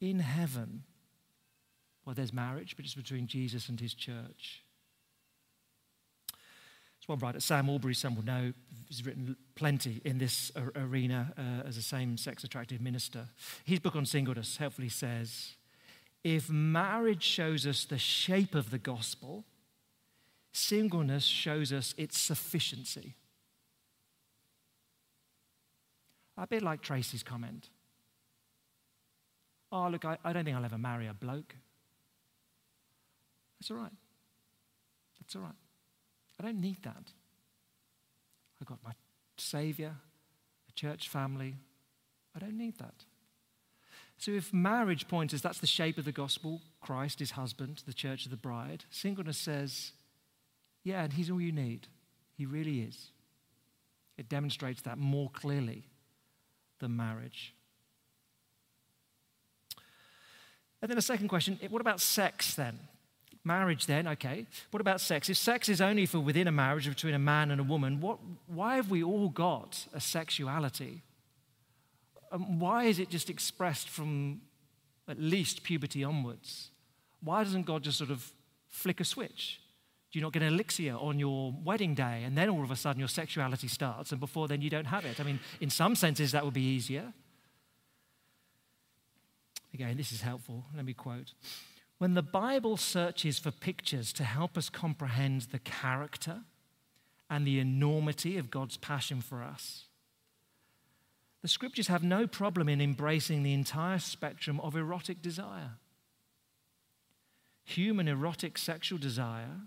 in 0.00 0.20
heaven, 0.20 0.84
well, 2.04 2.14
there's 2.14 2.32
marriage, 2.32 2.76
but 2.76 2.84
it's 2.84 2.94
between 2.94 3.26
Jesus 3.26 3.68
and 3.68 3.80
his 3.80 3.94
church. 3.94 4.62
One 7.08 7.18
writer, 7.20 7.40
Sam 7.40 7.70
Allberry, 7.70 7.94
some 7.94 8.16
will 8.16 8.24
know, 8.24 8.52
has 8.88 9.04
written 9.06 9.34
plenty 9.54 10.02
in 10.04 10.18
this 10.18 10.52
arena 10.76 11.32
uh, 11.38 11.66
as 11.66 11.78
a 11.78 11.82
same 11.82 12.18
sex 12.18 12.44
attractive 12.44 12.82
minister. 12.82 13.28
His 13.64 13.78
book 13.80 13.96
on 13.96 14.04
singleness 14.04 14.58
helpfully 14.58 14.90
says 14.90 15.56
if 16.22 16.50
marriage 16.50 17.22
shows 17.22 17.66
us 17.66 17.86
the 17.86 17.96
shape 17.96 18.54
of 18.54 18.70
the 18.70 18.76
gospel, 18.76 19.46
singleness 20.52 21.24
shows 21.24 21.72
us 21.72 21.94
its 21.96 22.18
sufficiency. 22.18 23.14
A 26.36 26.46
bit 26.46 26.62
like 26.62 26.82
Tracy's 26.82 27.22
comment. 27.22 27.70
Oh, 29.72 29.88
look, 29.88 30.04
I, 30.04 30.18
I 30.22 30.34
don't 30.34 30.44
think 30.44 30.58
I'll 30.58 30.64
ever 30.64 30.76
marry 30.76 31.06
a 31.06 31.14
bloke. 31.14 31.54
That's 33.58 33.70
all 33.70 33.78
right. 33.78 33.92
That's 35.18 35.34
all 35.36 35.42
right. 35.42 35.54
I 36.38 36.44
don't 36.44 36.60
need 36.60 36.82
that. 36.82 37.12
I've 38.60 38.66
got 38.66 38.78
my 38.84 38.92
Savior, 39.36 39.94
a 40.68 40.72
church 40.72 41.08
family. 41.08 41.56
I 42.34 42.38
don't 42.38 42.56
need 42.56 42.78
that. 42.78 43.04
So, 44.18 44.32
if 44.32 44.52
marriage 44.52 45.06
points 45.06 45.32
us, 45.32 45.40
that's 45.40 45.60
the 45.60 45.66
shape 45.66 45.96
of 45.96 46.04
the 46.04 46.12
gospel 46.12 46.60
Christ, 46.80 47.20
is 47.20 47.32
husband, 47.32 47.82
the 47.86 47.92
church 47.92 48.24
of 48.24 48.32
the 48.32 48.36
bride. 48.36 48.84
Singleness 48.90 49.38
says, 49.38 49.92
yeah, 50.82 51.04
and 51.04 51.12
he's 51.12 51.30
all 51.30 51.40
you 51.40 51.52
need. 51.52 51.86
He 52.36 52.46
really 52.46 52.80
is. 52.80 53.10
It 54.16 54.28
demonstrates 54.28 54.82
that 54.82 54.98
more 54.98 55.30
clearly 55.30 55.84
than 56.80 56.96
marriage. 56.96 57.54
And 60.80 60.90
then 60.90 60.98
a 60.98 61.02
second 61.02 61.28
question 61.28 61.58
what 61.70 61.80
about 61.80 62.00
sex 62.00 62.54
then? 62.54 62.78
Marriage, 63.44 63.86
then, 63.86 64.06
okay. 64.08 64.46
What 64.70 64.80
about 64.80 65.00
sex? 65.00 65.28
If 65.28 65.36
sex 65.36 65.68
is 65.68 65.80
only 65.80 66.06
for 66.06 66.20
within 66.20 66.48
a 66.48 66.52
marriage 66.52 66.88
between 66.88 67.14
a 67.14 67.18
man 67.18 67.50
and 67.50 67.60
a 67.60 67.64
woman, 67.64 68.00
what, 68.00 68.18
why 68.46 68.76
have 68.76 68.90
we 68.90 69.02
all 69.02 69.28
got 69.28 69.86
a 69.94 70.00
sexuality? 70.00 71.02
Um, 72.30 72.58
why 72.58 72.84
is 72.84 72.98
it 72.98 73.08
just 73.08 73.30
expressed 73.30 73.88
from 73.88 74.42
at 75.08 75.18
least 75.18 75.62
puberty 75.62 76.04
onwards? 76.04 76.70
Why 77.22 77.42
doesn't 77.42 77.64
God 77.64 77.82
just 77.82 77.98
sort 77.98 78.10
of 78.10 78.32
flick 78.68 79.00
a 79.00 79.04
switch? 79.04 79.60
Do 80.10 80.18
you 80.18 80.22
not 80.22 80.32
get 80.32 80.42
an 80.42 80.54
elixir 80.54 80.94
on 80.94 81.18
your 81.18 81.54
wedding 81.64 81.94
day 81.94 82.22
and 82.24 82.36
then 82.36 82.48
all 82.48 82.62
of 82.62 82.70
a 82.70 82.76
sudden 82.76 82.98
your 82.98 83.08
sexuality 83.08 83.68
starts 83.68 84.10
and 84.10 84.20
before 84.20 84.48
then 84.48 84.62
you 84.62 84.70
don't 84.70 84.86
have 84.86 85.04
it? 85.04 85.20
I 85.20 85.22
mean, 85.22 85.38
in 85.60 85.70
some 85.70 85.94
senses 85.94 86.32
that 86.32 86.44
would 86.44 86.54
be 86.54 86.62
easier. 86.62 87.12
Again, 89.74 89.96
this 89.96 90.12
is 90.12 90.22
helpful. 90.22 90.64
Let 90.74 90.84
me 90.84 90.94
quote. 90.94 91.34
When 91.98 92.14
the 92.14 92.22
Bible 92.22 92.76
searches 92.76 93.38
for 93.38 93.50
pictures 93.50 94.12
to 94.14 94.24
help 94.24 94.56
us 94.56 94.70
comprehend 94.70 95.42
the 95.42 95.58
character 95.58 96.42
and 97.28 97.44
the 97.44 97.58
enormity 97.58 98.38
of 98.38 98.50
God's 98.50 98.76
passion 98.76 99.20
for 99.20 99.42
us, 99.42 99.84
the 101.42 101.48
scriptures 101.48 101.88
have 101.88 102.02
no 102.02 102.26
problem 102.26 102.68
in 102.68 102.80
embracing 102.80 103.42
the 103.42 103.52
entire 103.52 103.98
spectrum 103.98 104.60
of 104.60 104.76
erotic 104.76 105.22
desire. 105.22 105.72
Human 107.64 108.08
erotic 108.08 108.58
sexual 108.58 108.98
desire 108.98 109.60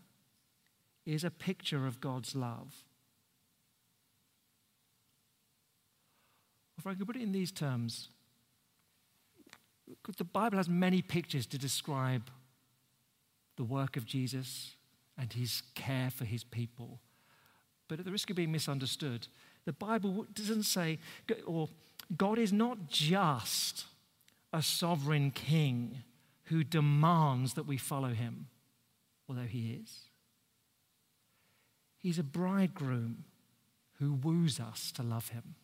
is 1.05 1.23
a 1.23 1.31
picture 1.31 1.85
of 1.85 2.01
God's 2.01 2.35
love. 2.35 2.83
If 6.77 6.87
I 6.87 6.93
could 6.95 7.05
put 7.05 7.15
it 7.15 7.21
in 7.21 7.31
these 7.31 7.51
terms, 7.51 8.09
the 10.17 10.23
Bible 10.23 10.57
has 10.57 10.69
many 10.69 11.01
pictures 11.01 11.45
to 11.47 11.57
describe 11.57 12.29
the 13.57 13.63
work 13.63 13.97
of 13.97 14.05
Jesus 14.05 14.75
and 15.17 15.31
his 15.33 15.63
care 15.75 16.09
for 16.09 16.25
his 16.25 16.43
people. 16.43 16.99
But 17.87 17.99
at 17.99 18.05
the 18.05 18.11
risk 18.11 18.29
of 18.29 18.35
being 18.35 18.51
misunderstood, 18.51 19.27
the 19.65 19.73
Bible 19.73 20.25
doesn't 20.33 20.63
say, 20.63 20.97
or 21.45 21.69
God 22.17 22.39
is 22.39 22.51
not 22.51 22.87
just 22.87 23.85
a 24.53 24.61
sovereign 24.61 25.31
king 25.31 26.03
who 26.45 26.63
demands 26.63 27.53
that 27.53 27.67
we 27.67 27.77
follow 27.77 28.09
him, 28.09 28.47
although 29.29 29.41
he 29.43 29.79
is. 29.81 30.09
He's 31.97 32.17
a 32.17 32.23
bridegroom 32.23 33.25
who 33.99 34.13
woos 34.13 34.59
us 34.59 34.91
to 34.93 35.03
love 35.03 35.29
him. 35.29 35.55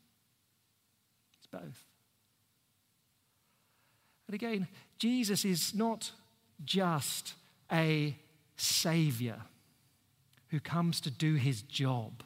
It's 1.37 1.47
both. 1.47 1.86
And 4.27 4.35
again, 4.35 4.67
Jesus 4.99 5.45
is 5.45 5.73
not 5.73 6.11
just 6.63 7.33
a 7.71 8.15
savior 8.55 9.41
who 10.49 10.59
comes 10.59 11.01
to 11.01 11.11
do 11.11 11.35
his 11.35 11.61
job 11.61 12.23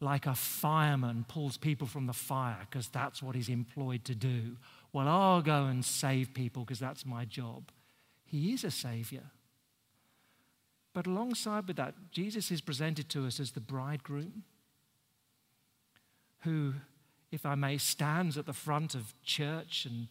like 0.00 0.26
a 0.26 0.34
fireman 0.34 1.24
pulls 1.28 1.56
people 1.56 1.86
from 1.86 2.06
the 2.06 2.12
fire 2.12 2.58
because 2.68 2.88
that's 2.88 3.22
what 3.22 3.34
he's 3.34 3.48
employed 3.48 4.04
to 4.04 4.14
do. 4.14 4.56
Well, 4.92 5.08
I'll 5.08 5.42
go 5.42 5.64
and 5.64 5.84
save 5.84 6.34
people 6.34 6.64
because 6.64 6.78
that's 6.78 7.06
my 7.06 7.24
job. 7.24 7.70
He 8.24 8.52
is 8.52 8.64
a 8.64 8.70
savior. 8.70 9.24
But 10.92 11.06
alongside 11.06 11.66
with 11.66 11.76
that, 11.76 11.94
Jesus 12.10 12.50
is 12.50 12.60
presented 12.60 13.08
to 13.10 13.26
us 13.26 13.40
as 13.40 13.52
the 13.52 13.60
bridegroom 13.60 14.44
who, 16.40 16.74
if 17.30 17.44
I 17.44 17.54
may, 17.54 17.78
stands 17.78 18.38
at 18.38 18.46
the 18.46 18.52
front 18.52 18.94
of 18.94 19.14
church 19.22 19.86
and 19.86 20.08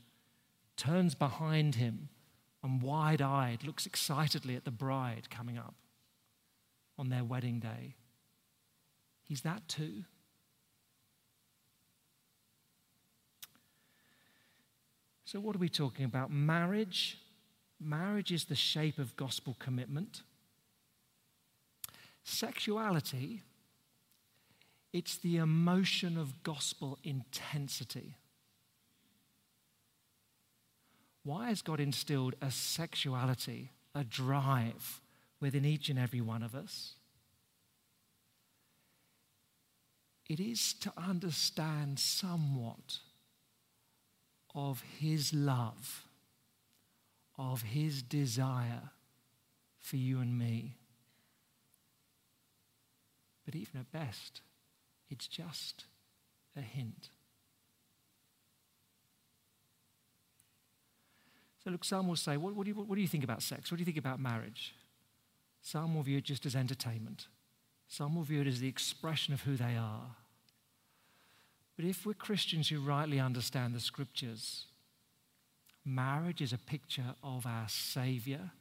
turns 0.77 1.15
behind 1.15 1.75
him, 1.75 2.09
and 2.63 2.81
wide 2.81 3.21
eyed 3.21 3.63
looks 3.63 3.85
excitedly 3.85 4.55
at 4.55 4.65
the 4.65 4.71
bride 4.71 5.29
coming 5.29 5.57
up 5.57 5.75
on 6.97 7.09
their 7.09 7.23
wedding 7.23 7.59
day. 7.59 7.95
He's 9.23 9.41
that 9.41 9.67
too. 9.67 10.03
So, 15.25 15.39
what 15.39 15.55
are 15.55 15.59
we 15.59 15.69
talking 15.69 16.05
about? 16.05 16.31
Marriage. 16.31 17.17
Marriage 17.79 18.31
is 18.31 18.45
the 18.45 18.55
shape 18.55 18.99
of 18.99 19.15
gospel 19.15 19.55
commitment. 19.59 20.21
Sexuality, 22.23 23.41
it's 24.93 25.17
the 25.17 25.37
emotion 25.37 26.17
of 26.17 26.41
gospel 26.43 26.97
intensity. 27.03 28.15
Why 31.25 31.49
has 31.49 31.63
God 31.63 31.79
instilled 31.79 32.35
a 32.39 32.51
sexuality, 32.51 33.71
a 33.95 34.03
drive 34.03 35.01
within 35.39 35.65
each 35.65 35.89
and 35.89 35.97
every 35.97 36.21
one 36.21 36.43
of 36.43 36.53
us? 36.53 36.93
It 40.29 40.39
is 40.39 40.75
to 40.81 40.93
understand 40.95 41.97
somewhat 41.97 42.99
of 44.53 44.83
His 44.99 45.33
love, 45.33 46.03
of 47.39 47.63
His 47.63 48.03
desire 48.03 48.91
for 49.79 49.95
you 49.95 50.19
and 50.19 50.37
me. 50.37 50.77
But 53.45 53.55
even 53.55 53.79
at 53.79 53.91
best, 53.91 54.41
it's 55.09 55.27
just 55.27 55.85
a 56.55 56.61
hint. 56.61 57.09
So, 61.65 61.71
look, 61.71 61.83
some 61.83 62.07
will 62.07 62.15
say, 62.15 62.37
what, 62.37 62.53
what, 62.53 62.65
do 62.65 62.69
you, 62.69 62.75
what 62.75 62.93
do 62.93 63.01
you 63.01 63.07
think 63.07 63.23
about 63.23 63.41
sex? 63.41 63.71
What 63.71 63.77
do 63.77 63.81
you 63.81 63.85
think 63.85 63.97
about 63.97 64.19
marriage? 64.19 64.75
Some 65.63 65.95
will 65.95 66.03
view 66.03 66.19
it 66.19 66.23
just 66.23 66.45
as 66.45 66.55
entertainment. 66.55 67.25
Some 67.87 68.15
will 68.15 68.21
view 68.21 68.41
it 68.41 68.47
as 68.47 68.59
the 68.59 68.67
expression 68.67 69.33
of 69.33 69.41
who 69.41 69.55
they 69.55 69.75
are. 69.75 70.15
But 71.75 71.85
if 71.85 72.05
we're 72.05 72.13
Christians 72.13 72.69
who 72.69 72.79
rightly 72.79 73.19
understand 73.19 73.73
the 73.73 73.79
scriptures, 73.79 74.67
marriage 75.83 76.39
is 76.39 76.53
a 76.53 76.59
picture 76.59 77.15
of 77.23 77.47
our 77.47 77.67
Savior 77.67 78.51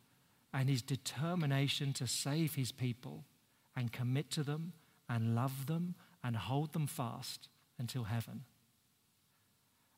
and 0.55 0.71
his 0.71 0.81
determination 0.81 1.93
to 1.93 2.07
save 2.07 2.55
his 2.55 2.73
people 2.73 3.25
and 3.77 3.93
commit 3.93 4.31
to 4.31 4.43
them 4.43 4.73
and 5.11 5.35
love 5.35 5.67
them 5.67 5.95
and 6.25 6.37
hold 6.37 6.73
them 6.73 6.87
fast 6.87 7.49
until 7.79 8.05
heaven. 8.05 8.45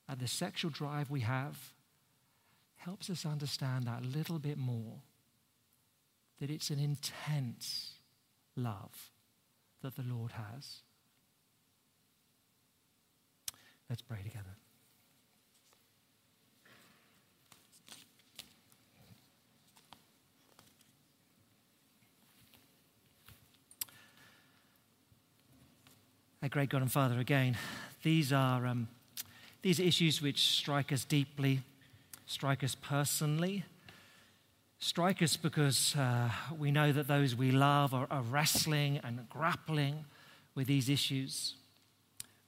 And 0.09 0.19
the 0.19 0.27
sexual 0.27 0.73
drive 0.73 1.09
we 1.09 1.21
have 1.21 1.57
helps 2.77 3.11
us 3.11 3.27
understand 3.27 3.87
that 3.87 4.05
little 4.05 4.39
bit 4.39 4.59
more 4.59 5.03
that 6.41 6.51
it's 6.51 6.71
an 6.71 6.79
intense 6.79 7.95
love 8.57 9.11
that 9.83 9.97
the 9.97 10.03
Lord 10.03 10.33
has. 10.33 10.81
Let's 13.89 14.03
pray 14.03 14.19
together. 14.23 14.57
Great 26.57 26.71
God 26.71 26.81
and 26.81 26.91
Father, 26.91 27.19
again, 27.19 27.55
these 28.03 28.33
are, 28.33 28.67
um, 28.67 28.89
these 29.61 29.79
are 29.79 29.83
issues 29.83 30.23
which 30.23 30.57
strike 30.57 30.91
us 30.91 31.05
deeply 31.05 31.61
strike 32.27 32.65
us 32.65 32.75
personally, 32.75 33.65
strike 34.79 35.23
us 35.23 35.37
because 35.37 35.95
uh, 35.97 36.29
we 36.59 36.71
know 36.71 36.93
that 36.93 37.07
those 37.07 37.35
we 37.35 37.53
love 37.53 37.95
are, 37.95 38.07
are, 38.11 38.23
wrestling 38.23 39.01
and 39.03 39.29
grappling 39.31 40.05
with 40.55 40.67
these 40.67 40.89
issues. 40.89 41.55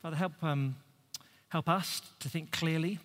Father, 0.03 0.17
help, 0.17 0.33
um, 0.43 0.77
help 1.49 1.69
us 1.69 2.03
to 2.19 2.29
think 2.29 2.51
clearly. 2.51 2.99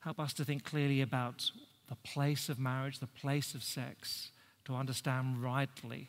Help 0.00 0.18
us 0.18 0.32
to 0.32 0.44
think 0.44 0.64
clearly 0.64 1.00
about 1.02 1.50
the 1.88 1.96
place 1.96 2.48
of 2.48 2.58
marriage, 2.58 2.98
the 2.98 3.06
place 3.06 3.54
of 3.54 3.62
sex, 3.62 4.30
to 4.64 4.74
understand 4.74 5.42
rightly 5.42 6.08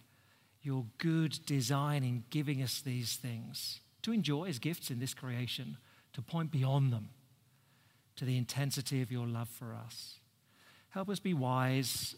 your 0.62 0.86
good 0.98 1.38
design 1.46 2.04
in 2.04 2.24
giving 2.30 2.64
us 2.64 2.80
these 2.80 3.18
things, 3.18 3.82
to 4.02 4.14
enjoy 4.14 4.46
as 4.46 4.60
gifts 4.60 4.90
in 4.90 5.00
this 5.00 5.14
creation, 5.14 5.76
to 6.14 6.22
point 6.22 6.52
beyond 6.52 6.94
them 6.94 7.10
to 8.16 8.26
the 8.26 8.38
intensity 8.38 9.02
of 9.02 9.12
your 9.12 9.28
love 9.28 9.50
for 9.50 9.74
us. 9.74 10.20
Help 10.90 11.10
us 11.10 11.20
be 11.20 11.34
wise 11.34 12.16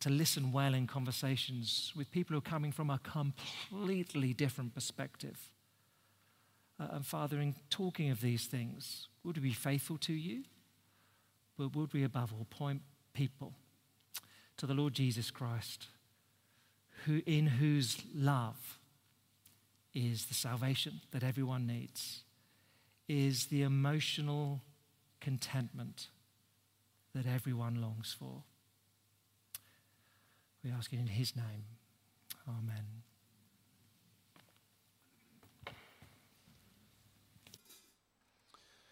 to 0.00 0.10
listen 0.10 0.52
well 0.52 0.74
in 0.74 0.86
conversations 0.86 1.92
with 1.96 2.10
people 2.10 2.34
who 2.34 2.38
are 2.38 2.42
coming 2.42 2.72
from 2.72 2.90
a 2.90 2.98
completely 2.98 4.32
different 4.32 4.74
perspective. 4.74 5.50
Uh, 6.78 6.86
and 6.92 7.06
Father, 7.06 7.40
in 7.40 7.54
talking 7.70 8.10
of 8.10 8.20
these 8.20 8.46
things, 8.46 9.08
would 9.24 9.36
we 9.36 9.48
be 9.48 9.52
faithful 9.52 9.98
to 9.98 10.12
you? 10.12 10.44
But 11.56 11.74
would 11.74 11.92
we 11.92 12.04
above 12.04 12.32
all 12.32 12.46
point 12.48 12.82
people 13.12 13.54
to 14.58 14.66
the 14.66 14.74
Lord 14.74 14.94
Jesus 14.94 15.30
Christ, 15.30 15.86
who, 17.06 17.22
in 17.26 17.46
whose 17.46 17.98
love 18.14 18.78
is 19.94 20.26
the 20.26 20.34
salvation 20.34 21.00
that 21.10 21.24
everyone 21.24 21.66
needs, 21.66 22.22
is 23.08 23.46
the 23.46 23.62
emotional 23.62 24.60
contentment 25.28 26.08
that 27.14 27.26
everyone 27.26 27.82
longs 27.82 28.16
for. 28.18 28.44
We 30.64 30.70
ask 30.70 30.90
it 30.90 30.98
in 30.98 31.08
His 31.08 31.36
name. 31.36 31.64
Amen. 32.48 33.02